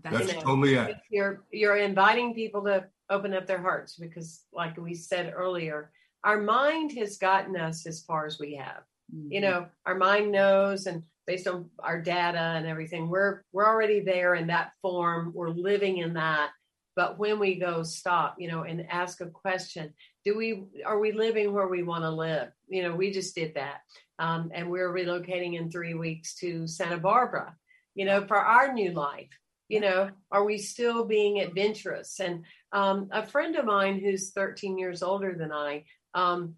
[0.03, 0.97] that's, That's totally it.
[1.09, 5.91] You're you're inviting people to open up their hearts because, like we said earlier,
[6.23, 8.83] our mind has gotten us as far as we have.
[9.15, 9.31] Mm-hmm.
[9.31, 14.01] You know, our mind knows, and based on our data and everything, we're we're already
[14.01, 15.31] there in that form.
[15.33, 16.51] We're living in that.
[16.95, 21.11] But when we go stop, you know, and ask a question, do we are we
[21.11, 22.49] living where we want to live?
[22.67, 23.81] You know, we just did that,
[24.19, 27.55] um, and we're relocating in three weeks to Santa Barbara.
[27.95, 29.29] You know, for our new life
[29.67, 32.19] you know are we still being adventurous?
[32.19, 36.55] And um, a friend of mine who's 13 years older than i um,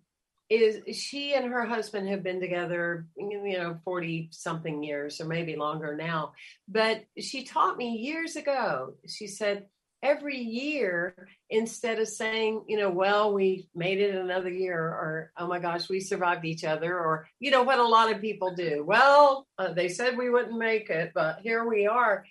[0.50, 5.56] is she and her husband have been together you know 40 something years or maybe
[5.56, 6.34] longer now.
[6.67, 9.65] But she taught me years ago she said
[10.04, 15.48] every year instead of saying you know well we made it another year or oh
[15.48, 18.84] my gosh we survived each other or you know what a lot of people do.
[18.86, 22.24] Well uh, they said we wouldn't make it but here we are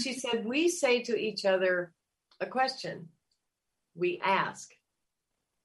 [0.00, 1.92] she said, We say to each other
[2.40, 3.08] a question.
[3.94, 4.70] We ask,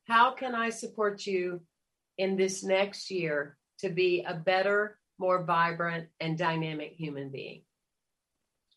[0.08, 1.62] How can I support you
[2.18, 7.62] in this next year to be a better, more vibrant, and dynamic human being?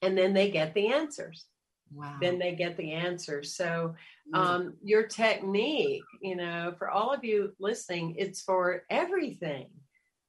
[0.02, 1.46] And then they get the answers.
[1.92, 2.16] Wow.
[2.20, 3.54] Then they get the answers.
[3.54, 3.94] So,
[4.32, 9.66] um, your technique, you know, for all of you listening, it's for everything.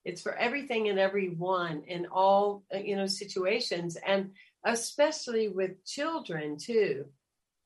[0.03, 3.97] It's for everything and everyone in all, uh, you know, situations.
[4.05, 4.31] And
[4.65, 7.05] especially with children too.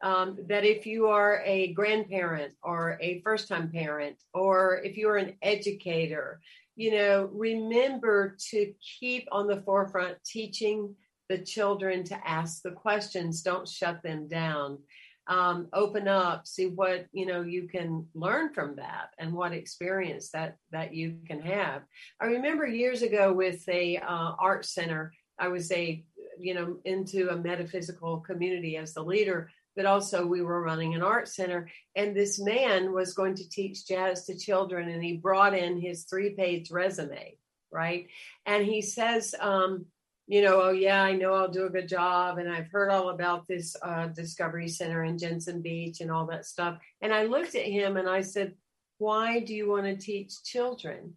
[0.02, 5.18] Um, that if you are a grandparent or a first time parent, or if you're
[5.18, 6.42] an educator,
[6.76, 10.94] you know, remember to keep on the forefront teaching
[11.30, 13.42] the children to ask the questions.
[13.42, 14.80] Don't shut them down.
[15.28, 20.30] Um, open up, see what you know you can learn from that, and what experience
[20.32, 21.82] that that you can have.
[22.22, 25.14] I remember years ago with a uh, art center.
[25.40, 26.06] I was a
[26.40, 31.04] you know into a metaphysical community as the leader but also we were running an
[31.04, 31.70] art center.
[31.98, 36.06] And this man was going to teach jazz to children and he brought in his
[36.06, 37.38] three page resume
[37.72, 38.08] right?
[38.46, 39.86] And he says um,
[40.28, 43.10] you know oh yeah i know i'll do a good job and i've heard all
[43.10, 46.80] about this uh, discovery center in jensen beach and all that stuff.
[47.02, 48.56] And i looked at him and i said
[48.98, 51.14] why do you want to teach children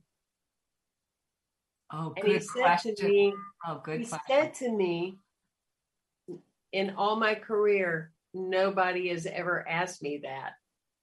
[1.92, 2.96] Oh, and good he question.
[2.96, 3.34] Said to me,
[3.66, 4.24] oh, good he question.
[4.28, 5.18] said to me,
[6.72, 10.52] in all my career, nobody has ever asked me that.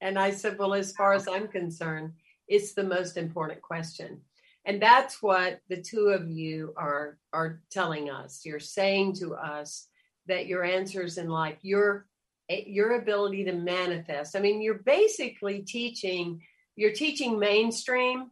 [0.02, 2.14] And I said, well, as far as I'm concerned,
[2.48, 4.22] it's the most important question.
[4.66, 8.42] And that's what the two of you are are telling us.
[8.46, 9.88] You're saying to us
[10.28, 12.08] that your answers in life, your
[12.50, 14.36] your ability to manifest.
[14.36, 16.42] I mean, you're basically teaching,
[16.76, 18.32] you're teaching mainstream,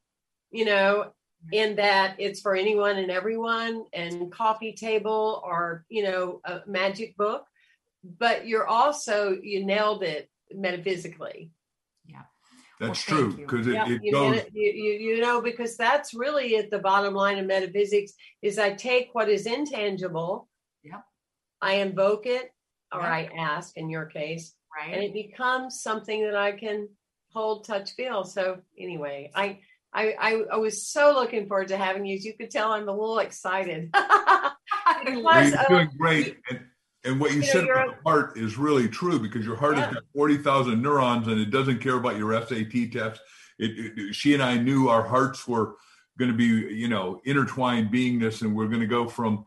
[0.52, 1.12] you know,
[1.52, 7.18] in that it's for anyone and everyone and coffee table or you know a magic
[7.18, 7.46] book.
[8.20, 11.52] But you're also you nailed it metaphysically.
[12.06, 12.24] Yeah.
[12.80, 16.14] That's well, true because it, yeah, it goes it, you, you, you know because that's
[16.14, 20.50] really at the bottom line of metaphysics is i take what is intangible
[20.84, 21.02] yeah
[21.62, 22.52] i invoke it
[22.92, 23.14] or yeah.
[23.14, 24.94] i ask in your case right.
[24.94, 26.90] and it becomes something that i can
[27.32, 28.24] hold touch feel.
[28.24, 29.60] So anyway i
[29.94, 32.16] I, I, I, was so looking forward to having you.
[32.16, 33.92] As you could tell, I'm a little excited.
[35.06, 36.38] because, you're doing great.
[36.50, 36.62] And,
[37.06, 39.78] and what you, you said know, about the heart is really true because your heart
[39.78, 39.86] yeah.
[39.86, 43.20] has got 40,000 neurons and it doesn't care about your SAT tests.
[43.60, 45.76] It, it, she and I knew our hearts were
[46.18, 49.46] going to be, you know, intertwined beingness and we're going to go from,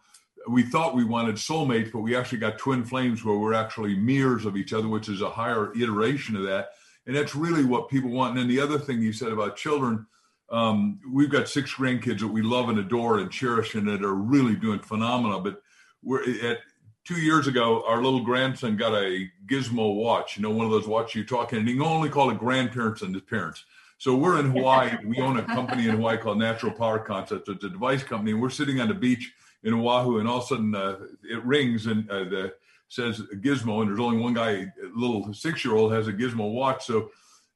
[0.49, 4.45] we thought we wanted soulmates, but we actually got twin flames where we're actually mirrors
[4.45, 6.71] of each other, which is a higher iteration of that.
[7.07, 8.31] And that's really what people want.
[8.31, 10.07] And then the other thing you said about children,
[10.51, 14.15] um, we've got six grandkids that we love and adore and cherish and that are
[14.15, 15.41] really doing phenomenal.
[15.41, 15.63] But
[16.03, 16.59] we're at
[17.05, 20.87] two years ago, our little grandson got a gizmo watch, you know, one of those
[20.87, 23.65] watches you talking, and he can only call it grandparents and his parents.
[23.99, 24.97] So we're in Hawaii.
[25.05, 27.49] we own a company in Hawaii called Natural Power Concepts.
[27.49, 28.33] It's a device company.
[28.33, 29.33] And we're sitting on the beach
[29.63, 32.55] in Oahu, and all of a sudden uh, it rings and uh, the
[32.89, 36.53] says Gizmo, and there's only one guy, a little six year old, has a Gizmo
[36.53, 36.87] watch.
[36.87, 37.11] So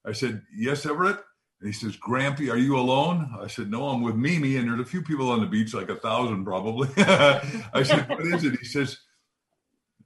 [0.05, 1.19] I said, Yes, Everett.
[1.61, 3.37] And he says, Grampy, are you alone?
[3.39, 5.91] I said, No, I'm with Mimi, and there's a few people on the beach, like
[5.91, 6.89] a thousand probably.
[6.97, 8.59] I said, What is it?
[8.59, 8.99] He says,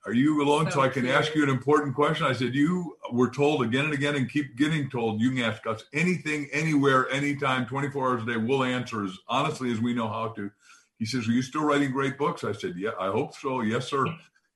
[0.04, 0.66] Are you alone?
[0.66, 2.26] So, so I can ask you an important question.
[2.26, 5.64] I said, You were told again and again and keep getting told you can ask
[5.66, 8.36] us anything, anywhere, anytime, 24 hours a day.
[8.36, 10.50] We'll answer as honestly as we know how to.
[10.98, 12.42] He says, Are you still writing great books?
[12.42, 13.60] I said, Yeah, I hope so.
[13.60, 14.06] Yes, sir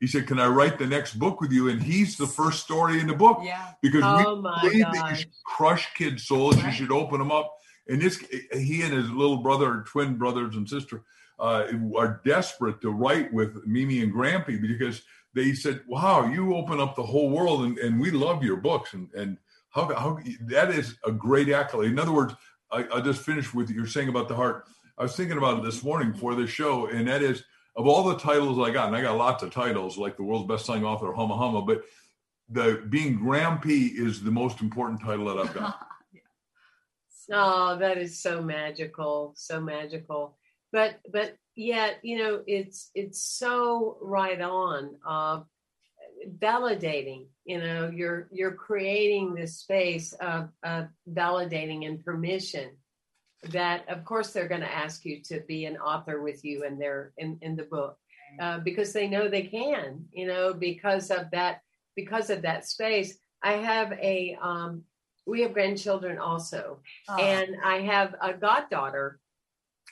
[0.00, 3.00] he said, "Can I write the next book with you?" And he's the first story
[3.00, 3.40] in the book.
[3.42, 3.72] Yeah.
[3.82, 4.94] Because oh we believe gosh.
[4.94, 6.56] that you should crush kids' souls.
[6.56, 6.66] Right.
[6.66, 7.54] You should open them up.
[7.88, 8.22] And this,
[8.52, 11.04] he and his little brother, twin brothers and sister,
[11.38, 15.02] uh, are desperate to write with Mimi and Grampy because
[15.34, 18.94] they said, "Wow, you open up the whole world, and, and we love your books."
[18.94, 19.38] And and
[19.70, 21.90] how, how that is a great accolade.
[21.90, 22.34] In other words,
[22.70, 24.64] I, I'll just finish with you're saying about the heart.
[24.96, 27.44] I was thinking about it this morning for this show, and that is
[27.78, 30.48] of all the titles I got, and I got lots of titles like the world's
[30.48, 31.84] best-selling author, Humma Humma, but
[32.50, 35.78] the being Grampy is the most important title that I've got.
[37.30, 40.38] Oh, that is so magical, so magical.
[40.72, 44.96] But but yet, you know, it's it's so right on.
[45.06, 45.40] Uh,
[46.38, 52.70] validating you know you're you're creating this space of, of validating and permission
[53.50, 56.78] that of course they're going to ask you to be an author with you in
[56.78, 57.96] their in, in the book
[58.40, 61.60] uh, because they know they can you know because of that
[61.98, 63.18] because of that space.
[63.42, 64.84] I have a um,
[65.26, 66.78] we have grandchildren also.
[67.08, 67.16] Oh.
[67.16, 69.20] and i have a goddaughter.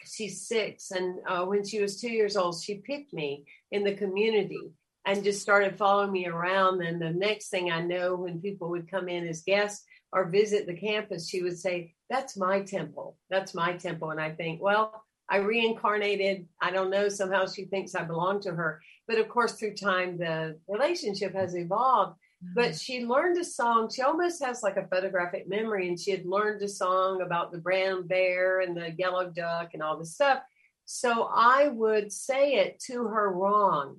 [0.04, 3.94] She's six and uh, when she was two years old she picked me in the
[3.94, 4.70] community
[5.04, 6.82] and just started following me around.
[6.82, 9.84] And the next thing i know when people would come in as guests
[10.16, 13.18] or visit the campus, she would say, That's my temple.
[13.28, 14.10] That's my temple.
[14.10, 16.46] And I think, well, I reincarnated.
[16.60, 17.08] I don't know.
[17.08, 18.80] Somehow she thinks I belong to her.
[19.06, 22.18] But of course, through time, the relationship has evolved.
[22.54, 22.76] But mm-hmm.
[22.76, 23.90] she learned a song.
[23.90, 27.58] She almost has like a photographic memory, and she had learned a song about the
[27.58, 30.40] brown bear and the yellow duck and all this stuff.
[30.86, 33.98] So I would say it to her wrong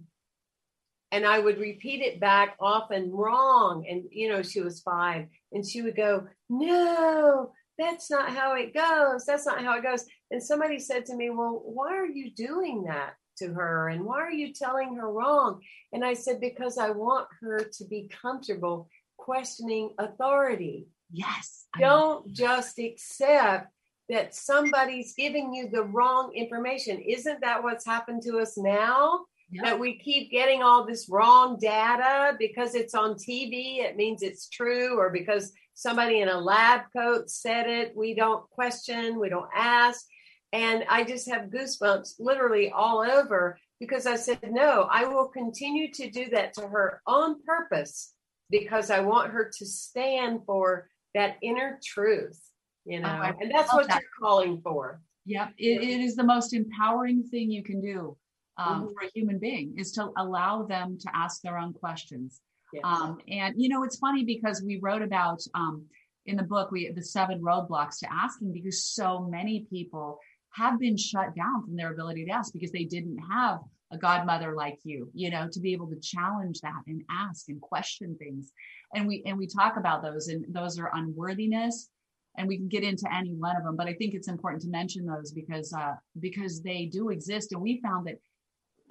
[1.12, 3.86] and I would repeat it back often wrong.
[3.89, 8.74] And, you know, she was five and she would go, No, that's not how it
[8.74, 9.26] goes.
[9.26, 10.05] That's not how it goes.
[10.32, 13.89] And somebody said to me, Well, why are you doing that to her?
[13.89, 15.62] And why are you telling her wrong?
[15.93, 20.88] And I said, Because I want her to be comfortable questioning authority.
[21.12, 21.66] Yes.
[21.80, 23.72] Don't just accept
[24.10, 26.99] that somebody's giving you the wrong information.
[26.99, 29.26] Isn't that what's happened to us now?
[29.50, 29.64] Yep.
[29.64, 34.50] that we keep getting all this wrong data because it's on TV, it means it's
[34.50, 39.50] true, or because somebody in a lab coat said it, we don't question, we don't
[39.56, 40.06] ask.
[40.52, 45.93] And I just have goosebumps literally all over because I said, no, I will continue
[45.93, 48.14] to do that to her on purpose
[48.50, 52.41] because I want her to stand for that inner truth,
[52.84, 54.02] you oh, know, oh, and that's what that.
[54.02, 55.00] you're calling for.
[55.26, 55.54] Yep.
[55.58, 58.18] It, it is the most empowering thing you can do
[58.58, 58.93] um, mm-hmm.
[58.93, 62.41] for a human being is to allow them to ask their own questions.
[62.74, 62.82] Yes.
[62.84, 65.86] Um, and you know, it's funny because we wrote about um,
[66.28, 70.20] in the book we the seven roadblocks to asking because so many people
[70.51, 73.60] have been shut down from their ability to ask because they didn't have
[73.91, 77.62] a godmother like you you know to be able to challenge that and ask and
[77.62, 78.51] question things
[78.93, 81.89] and we and we talk about those and those are unworthiness
[82.38, 84.70] and we can get into any one of them but i think it's important to
[84.70, 88.18] mention those because uh because they do exist and we found that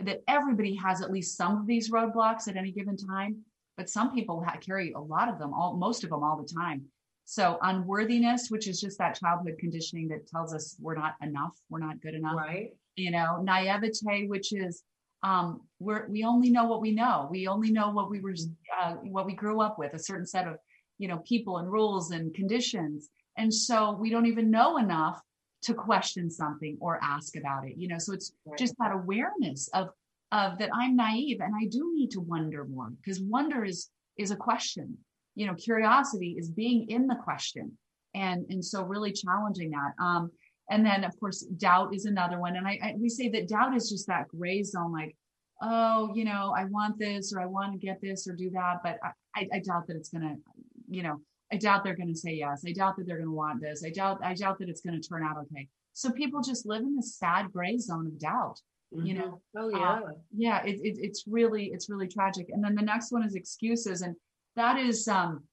[0.00, 3.44] that everybody has at least some of these roadblocks at any given time,
[3.76, 6.54] but some people ha- carry a lot of them, all most of them all the
[6.54, 6.82] time.
[7.24, 11.80] So unworthiness, which is just that childhood conditioning that tells us we're not enough, we're
[11.80, 12.36] not good enough.
[12.36, 12.70] Right.
[12.94, 14.82] You know, naivete, which is
[15.22, 17.26] um, we're we only know what we know.
[17.30, 18.34] We only know what we were
[18.80, 20.56] uh, what we grew up with, a certain set of
[20.98, 25.20] you know people and rules and conditions, and so we don't even know enough
[25.66, 27.98] to question something or ask about it you know?
[27.98, 28.58] So it's right.
[28.58, 29.88] just that awareness of
[30.32, 34.30] of that i'm naive and i do need to wonder more because wonder is is
[34.30, 34.96] a question.
[35.34, 37.76] You know curiosity is being in the question
[38.14, 39.92] and and so really challenging that.
[40.02, 40.30] Um
[40.70, 42.56] and then of course doubt is another one.
[42.56, 45.14] And I, I we say that doubt is just that gray zone like
[45.62, 48.76] oh you know i want this or i want to get this or do that
[48.84, 48.98] but
[49.34, 50.34] i i doubt that it's gonna
[50.86, 51.18] you know
[51.52, 52.64] I doubt they're going to say yes.
[52.66, 53.84] I doubt that they're going to want this.
[53.84, 55.68] I doubt, I doubt that it's going to turn out okay.
[55.92, 58.60] So people just live in this sad gray zone of doubt,
[58.92, 59.06] mm-hmm.
[59.06, 59.40] you know?
[59.56, 59.92] Oh yeah.
[59.92, 60.62] Uh, yeah.
[60.64, 62.48] It, it, it's really, it's really tragic.
[62.50, 64.02] And then the next one is excuses.
[64.02, 64.16] And
[64.56, 65.44] that is, um,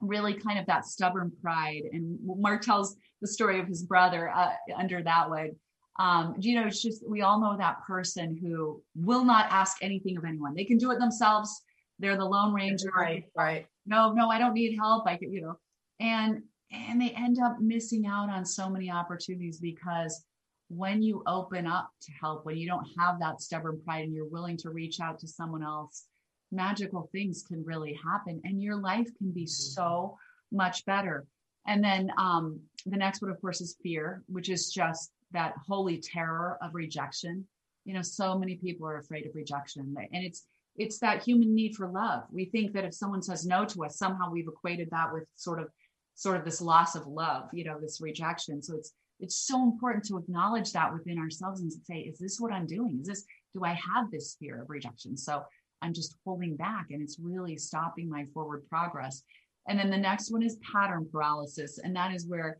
[0.00, 1.82] really kind of that stubborn pride.
[1.92, 5.50] And Mark tells the story of his brother uh, under that one.
[5.98, 10.16] Um, you know, it's just we all know that person who will not ask anything
[10.16, 10.54] of anyone.
[10.54, 11.62] They can do it themselves.
[11.98, 12.90] They're the Lone Ranger.
[12.96, 13.66] Right, right.
[13.90, 15.06] No, no, I don't need help.
[15.06, 15.58] I can, you know,
[15.98, 20.24] and and they end up missing out on so many opportunities because
[20.68, 24.28] when you open up to help, when you don't have that stubborn pride and you're
[24.28, 26.06] willing to reach out to someone else,
[26.52, 30.16] magical things can really happen and your life can be so
[30.52, 31.26] much better.
[31.66, 36.00] And then um, the next one, of course, is fear, which is just that holy
[36.00, 37.44] terror of rejection.
[37.84, 40.46] You know, so many people are afraid of rejection, and it's
[40.76, 42.24] it's that human need for love.
[42.30, 45.60] We think that if someone says no to us, somehow we've equated that with sort
[45.60, 45.68] of
[46.14, 48.62] sort of this loss of love, you know, this rejection.
[48.62, 52.52] So it's it's so important to acknowledge that within ourselves and say, is this what
[52.52, 52.98] I'm doing?
[53.00, 55.16] Is this do I have this fear of rejection?
[55.16, 55.42] So
[55.82, 59.22] I'm just holding back and it's really stopping my forward progress.
[59.68, 61.78] And then the next one is pattern paralysis.
[61.78, 62.58] And that is where,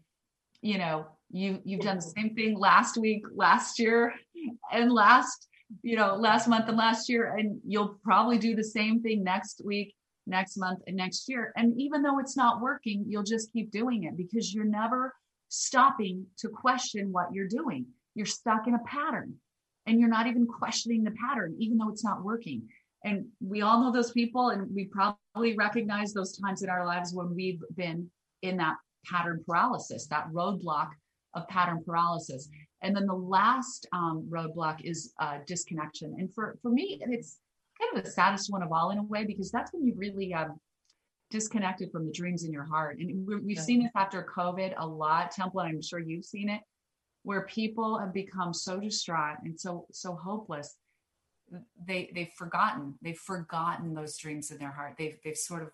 [0.62, 4.14] you know, you you've done the same thing last week, last year,
[4.72, 5.48] and last,
[5.82, 7.34] you know, last month and last year.
[7.36, 9.94] And you'll probably do the same thing next week,
[10.26, 11.52] next month, and next year.
[11.56, 15.14] And even though it's not working, you'll just keep doing it because you're never
[15.48, 17.86] stopping to question what you're doing.
[18.14, 19.34] You're stuck in a pattern
[19.86, 22.68] and you're not even questioning the pattern, even though it's not working.
[23.04, 27.14] And we all know those people, and we probably recognize those times in our lives
[27.14, 28.10] when we've been
[28.42, 30.88] in that pattern paralysis, that roadblock
[31.34, 32.48] of pattern paralysis.
[32.82, 36.16] And then the last um, roadblock is uh, disconnection.
[36.18, 37.38] And for, for me, it's
[37.78, 40.32] kind of the saddest one of all in a way, because that's when you really
[40.32, 40.58] um,
[41.30, 42.98] disconnected from the dreams in your heart.
[42.98, 46.60] And we have seen this after COVID a lot, Temple, I'm sure you've seen it,
[47.22, 50.76] where people have become so distraught and so so hopeless.
[51.86, 54.94] They they've forgotten they've forgotten those dreams in their heart.
[54.98, 55.70] They've they've sort of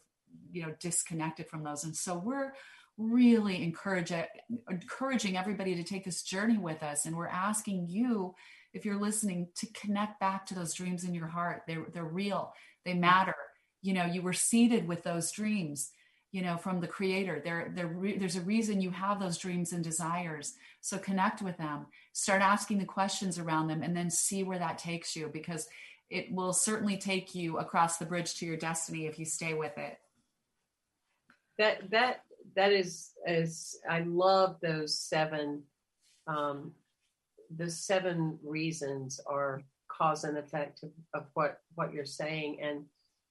[0.52, 1.84] you know disconnected from those.
[1.84, 2.52] And so we're
[2.98, 4.24] really encourage, uh,
[4.70, 7.06] encouraging everybody to take this journey with us.
[7.06, 8.34] And we're asking you,
[8.72, 11.62] if you're listening, to connect back to those dreams in your heart.
[11.66, 12.52] They're, they're real,
[12.84, 13.00] they mm-hmm.
[13.00, 13.36] matter.
[13.82, 15.90] You know, you were seeded with those dreams,
[16.32, 17.40] you know, from the creator.
[17.44, 20.54] There, there, there's a reason you have those dreams and desires.
[20.80, 24.78] So connect with them, start asking the questions around them, and then see where that
[24.78, 25.68] takes you because
[26.08, 29.76] it will certainly take you across the bridge to your destiny if you stay with
[29.76, 29.98] it.
[31.58, 32.22] That, that,
[32.54, 35.62] that is is I love those seven
[36.26, 36.72] um
[37.56, 42.58] the seven reasons are cause and effect of, of what what you're saying.
[42.62, 42.84] And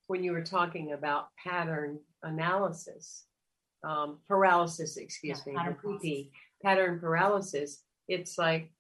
[0.07, 3.26] when you were talking about pattern analysis
[3.84, 6.30] um, paralysis excuse yeah, me pattern,
[6.63, 8.72] pattern paralysis it's like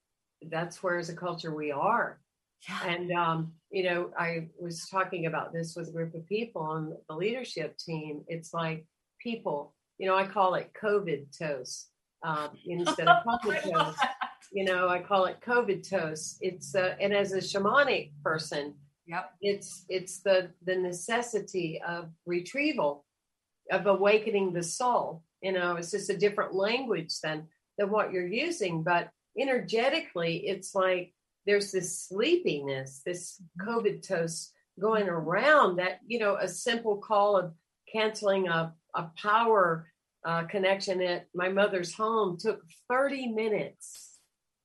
[0.49, 2.19] that's where as a culture we are.
[2.67, 2.87] Yeah.
[2.87, 6.95] and um, you know i was talking about this with a group of people on
[7.07, 8.23] the leadership team.
[8.27, 8.85] It's like
[9.19, 11.89] people you know, I call it COVID toast
[12.23, 13.99] um, instead of COVID toast.
[14.51, 16.37] You know, I call it COVID toast.
[16.41, 18.73] It's uh, and as a shamanic person,
[19.05, 23.05] yep, it's it's the the necessity of retrieval,
[23.71, 25.23] of awakening the soul.
[25.41, 30.73] You know, it's just a different language than than what you're using, but energetically, it's
[30.73, 31.13] like
[31.45, 37.53] there's this sleepiness, this COVID toast going around that you know a simple call of
[37.91, 39.91] canceling a a power
[40.25, 44.19] uh, connection at my mother's home took 30 minutes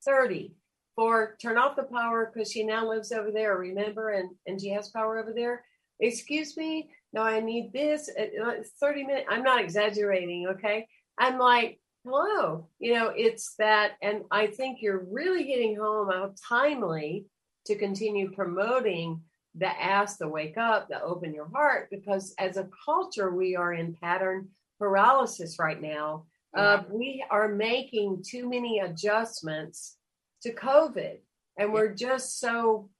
[0.05, 0.55] 30
[0.97, 4.71] for turn off the power because she now lives over there remember and and she
[4.71, 5.65] has power over there?
[6.01, 6.91] Excuse me?
[7.13, 10.87] No i need this uh, uh, 30 minutes i'm not exaggerating okay?
[11.19, 16.33] I'm like hello you know it's that and i think you're really hitting home how
[16.49, 17.27] timely
[17.67, 19.21] to continue promoting
[19.55, 23.73] the ask, the wake up, the open your heart, because as a culture, we are
[23.73, 24.49] in pattern
[24.79, 26.25] paralysis right now.
[26.57, 29.97] Uh, we are making too many adjustments
[30.43, 31.19] to COVID,
[31.59, 32.91] and we're just so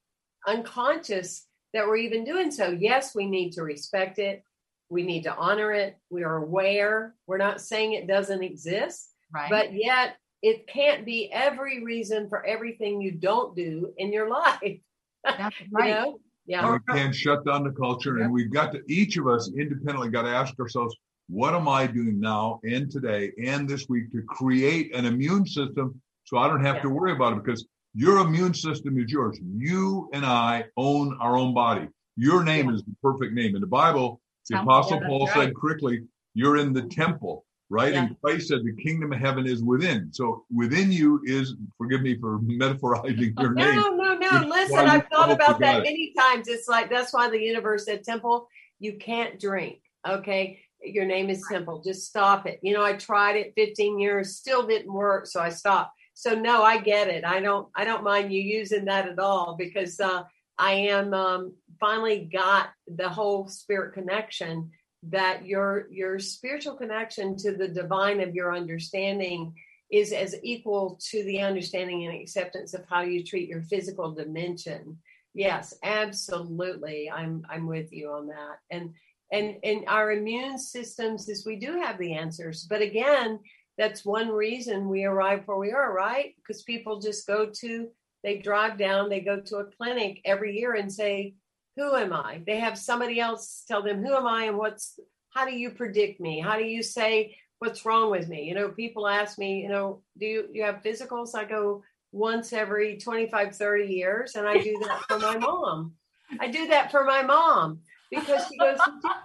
[0.47, 2.71] unconscious that we're even doing so.
[2.71, 4.45] Yes, we need to respect it.
[4.89, 5.97] We need to honor it.
[6.11, 7.15] We are aware.
[7.27, 9.51] We're not saying it doesn't exist, right.
[9.51, 14.81] but yet it can't be every reason for everything you don't do in your life.
[15.25, 15.89] That's right.
[15.89, 16.21] you know?
[16.47, 16.71] Yeah.
[16.71, 18.19] we uh, can't shut down the culture.
[18.19, 20.97] And we've got to, each of us independently got to ask ourselves,
[21.29, 26.01] what am I doing now and today and this week to create an immune system
[26.25, 26.83] so I don't have yeah.
[26.83, 29.39] to worry about it because your immune system is yours.
[29.43, 31.89] You and I own our own body.
[32.17, 32.75] Your name yeah.
[32.75, 33.55] is the perfect name.
[33.55, 35.35] In the Bible, the temple, Apostle yeah, Paul right.
[35.35, 36.03] said quickly,
[36.35, 37.95] you're in the temple, right?
[37.95, 40.13] And Christ said the kingdom of heaven is within.
[40.13, 43.77] So within you is, forgive me for metaphorizing your no, name.
[43.77, 44.47] No, no, no.
[44.49, 46.49] Listen, I've thought about that many times.
[46.49, 48.49] It's like, that's why the universe said, Temple,
[48.79, 49.81] you can't drink.
[50.09, 51.83] Okay your name is Temple.
[51.83, 52.59] Just stop it.
[52.63, 55.93] You know, I tried it 15 years, still didn't work, so I stopped.
[56.15, 57.25] so no, I get it.
[57.25, 60.23] I don't I don't mind you using that at all because uh,
[60.59, 64.71] I am um, finally got the whole spirit connection
[65.03, 69.55] that your your spiritual connection to the divine of your understanding
[69.91, 74.99] is as equal to the understanding and acceptance of how you treat your physical dimension.
[75.35, 77.11] Yes, absolutely.
[77.11, 78.59] I'm I'm with you on that.
[78.71, 78.95] And
[79.33, 83.41] and and our immune systems is we do have the answers, but again,
[83.79, 86.35] that's one reason we arrive where we are, right?
[86.37, 87.89] Because people just go to
[88.23, 91.35] they drive down, they go to a clinic every year and say,
[91.77, 94.99] "Who am I?" They have somebody else tell them, "Who am I?" and what's
[95.31, 96.41] how do you predict me?
[96.41, 98.45] How do you say what's wrong with me?
[98.45, 101.35] You know, people ask me, you know, do you, you have physicals?
[101.35, 104.35] I go once every 25, 30 years.
[104.35, 105.95] And I do that for my mom.
[106.41, 108.79] I do that for my mom because she goes,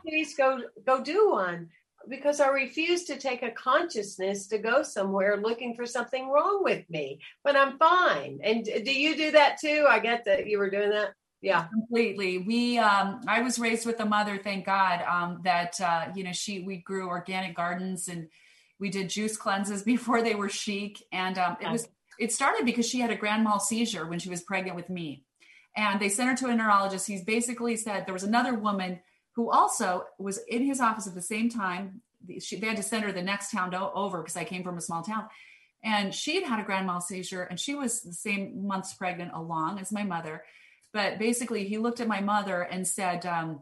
[0.05, 1.69] please go, go do one
[2.07, 6.87] because I refuse to take a consciousness to go somewhere looking for something wrong with
[6.87, 8.39] me, but I'm fine.
[8.43, 9.87] And do you do that too?
[9.89, 11.13] I get that you were doing that
[11.45, 11.67] yeah.
[11.67, 12.39] Completely.
[12.39, 16.31] We um i was raised with a mother thank god um that uh you know
[16.31, 18.29] she we grew organic gardens and
[18.79, 21.03] we did juice cleanses before they were chic.
[21.11, 21.87] And um it was
[22.17, 25.23] it started because she had a grand mal seizure when she was pregnant with me.
[25.77, 27.05] And they sent her to a neurologist.
[27.05, 29.01] He's basically said there was another woman
[29.35, 32.01] who also was in his office at the same time.
[32.39, 34.81] She, they had to send her the next town over because i came from a
[34.81, 35.27] small town.
[35.83, 39.33] And she had had a grand mal seizure and she was the same months pregnant
[39.35, 40.41] along as my mother
[40.95, 43.59] but basically, he looked at my mother and said, um,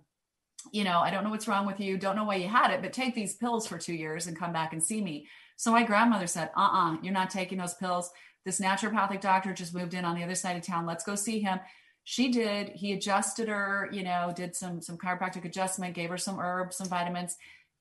[0.72, 1.98] you know, I don't know what's wrong with you.
[1.98, 4.54] Don't know why you had it, but take these pills for two years and come
[4.54, 5.28] back and see me.
[5.58, 8.12] So my grandmother said, uh uh-uh, uh, you are not taking those pills.
[8.46, 10.86] This naturopathic doctor just moved in on the other side of town.
[10.86, 11.60] Let's go see him.
[12.04, 12.70] She did.
[12.70, 16.88] He adjusted her, you know, did some some chiropractic adjustment, gave her some herbs, some
[16.88, 17.36] vitamins,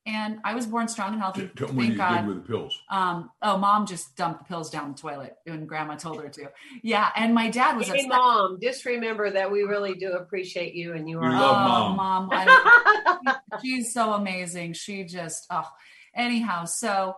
[0.05, 1.49] and I was born strong and healthy.
[1.55, 2.27] Tell me what you God.
[2.27, 2.77] with the pills.
[2.89, 6.51] Um, oh, mom just dumped the pills down the toilet when grandma told her to.
[6.81, 7.09] Yeah.
[7.15, 8.09] And my dad was Hey, upset.
[8.09, 11.29] mom, just remember that we really do appreciate you and you are.
[11.29, 12.27] We love oh, mom.
[12.27, 14.73] mom I, she's so amazing.
[14.73, 15.69] She just, oh,
[16.13, 16.65] anyhow.
[16.65, 17.15] So,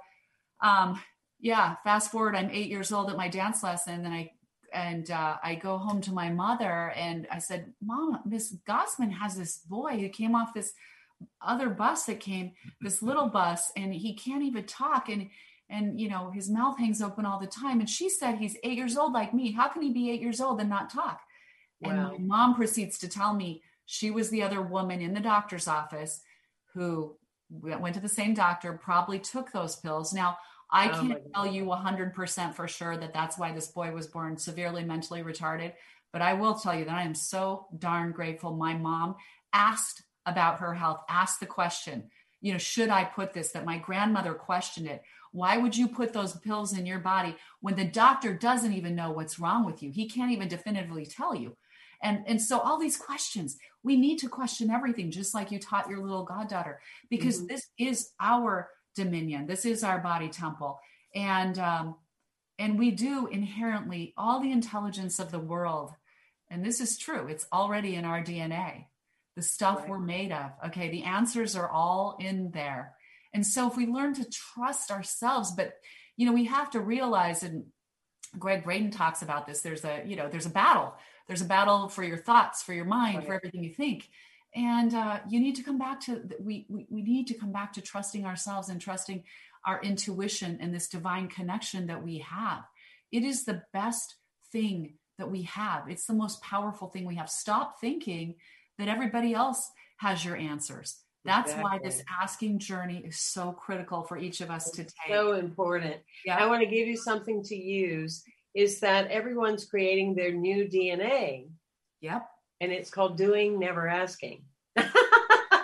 [0.61, 1.01] um,
[1.39, 4.05] yeah, fast forward, I'm eight years old at my dance lesson.
[4.05, 4.31] And I,
[4.71, 9.36] and uh, I go home to my mother and I said, Mom, Miss Gossman has
[9.36, 10.73] this boy who came off this
[11.41, 12.51] other bus that came,
[12.82, 15.09] this little bus, and he can't even talk.
[15.09, 15.30] And
[15.70, 17.80] and you know his mouth hangs open all the time.
[17.80, 19.51] And she said he's eight years old like me.
[19.51, 21.22] How can he be eight years old and not talk?
[21.82, 21.91] Wow.
[21.91, 25.68] and my mom proceeds to tell me she was the other woman in the doctor's
[25.68, 26.22] office
[26.74, 27.16] who
[27.49, 30.13] went to the same doctor probably took those pills.
[30.13, 30.38] Now
[30.72, 34.36] i oh can't tell you 100% for sure that that's why this boy was born
[34.36, 35.74] severely mentally retarded
[36.11, 38.55] but i will tell you that i am so darn grateful.
[38.55, 39.16] My mom
[39.53, 42.09] asked about her health ask the question
[42.41, 45.01] you know should i put this that my grandmother questioned it.
[45.32, 49.11] Why would you put those pills in your body when the doctor doesn't even know
[49.11, 49.91] what's wrong with you?
[49.91, 51.57] He can't even definitively tell you.
[52.01, 55.89] And and so all these questions we need to question everything just like you taught
[55.89, 57.47] your little goddaughter because mm-hmm.
[57.47, 59.47] this is our dominion.
[59.47, 60.80] This is our body temple.
[61.13, 61.95] And um
[62.59, 65.91] and we do inherently all the intelligence of the world
[66.49, 68.86] and this is true it's already in our dna
[69.36, 69.89] the stuff right.
[69.89, 70.51] we're made of.
[70.67, 72.93] Okay, the answers are all in there.
[73.33, 75.73] And so if we learn to trust ourselves, but
[76.15, 77.65] you know, we have to realize and
[78.39, 79.61] Gregg Braden talks about this.
[79.61, 80.93] There's a, you know, there's a battle.
[81.27, 83.27] There's a battle for your thoughts, for your mind, right.
[83.27, 84.09] for everything you think.
[84.55, 87.73] And uh, you need to come back to we, we we need to come back
[87.73, 89.23] to trusting ourselves and trusting
[89.65, 92.63] our intuition and this divine connection that we have.
[93.11, 94.15] It is the best
[94.51, 95.89] thing that we have.
[95.89, 97.29] It's the most powerful thing we have.
[97.29, 98.36] Stop thinking
[98.78, 100.97] that everybody else has your answers.
[101.23, 101.63] That's exactly.
[101.63, 104.93] why this asking journey is so critical for each of us to take.
[105.09, 105.95] So important.
[106.23, 106.38] Yeah.
[106.38, 108.23] I want to give you something to use
[108.53, 111.47] is that everyone's creating their new DNA.
[112.01, 112.28] Yep.
[112.61, 114.43] And it's called doing, never asking.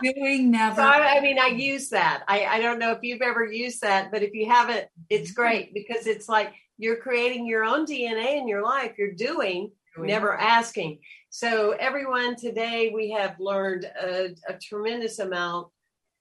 [0.01, 0.76] doing never.
[0.76, 2.24] So I, I, mean, I use that.
[2.28, 5.41] I, I don't know if you've ever used that, but if you haven't, it's mm-hmm.
[5.41, 8.93] great because it's like you're creating your own DNA in your life.
[8.97, 10.07] You're doing, doing.
[10.07, 10.99] never asking.
[11.34, 15.69] So, everyone, today we have learned a, a, tremendous amount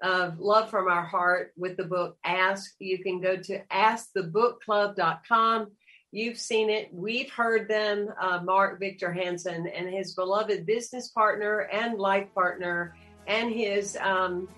[0.00, 2.76] of love from our heart with the book Ask.
[2.78, 5.72] You can go to askthebookclub.com.
[6.12, 8.10] You've seen it, we've heard them.
[8.20, 12.94] Uh, Mark Victor Hansen and his beloved business partner and life partner,
[13.26, 14.48] and his um,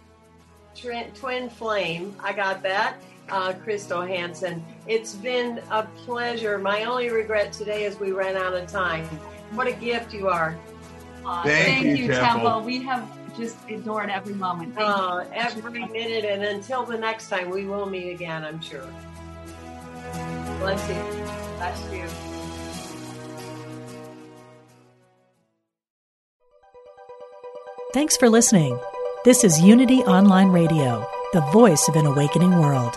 [0.75, 2.15] twin flame.
[2.23, 2.97] I got that.
[3.31, 4.63] Uh, Crystal Hansen.
[4.87, 6.59] It's been a pleasure.
[6.59, 9.09] My only regret today is we ran out of time.
[9.55, 10.57] What a gift you are.
[11.25, 12.51] Uh, thank, thank, you, Temple.
[12.51, 12.63] Temple.
[12.63, 14.77] We have just adored every moment.
[14.77, 16.25] Uh, every minute.
[16.25, 18.87] And until the next time, we will meet again, I'm sure.
[20.59, 21.03] Bless you.
[21.57, 22.07] Bless you.
[27.93, 28.79] Thanks for listening.
[29.25, 32.97] This is Unity Online Radio, the voice of an awakening world.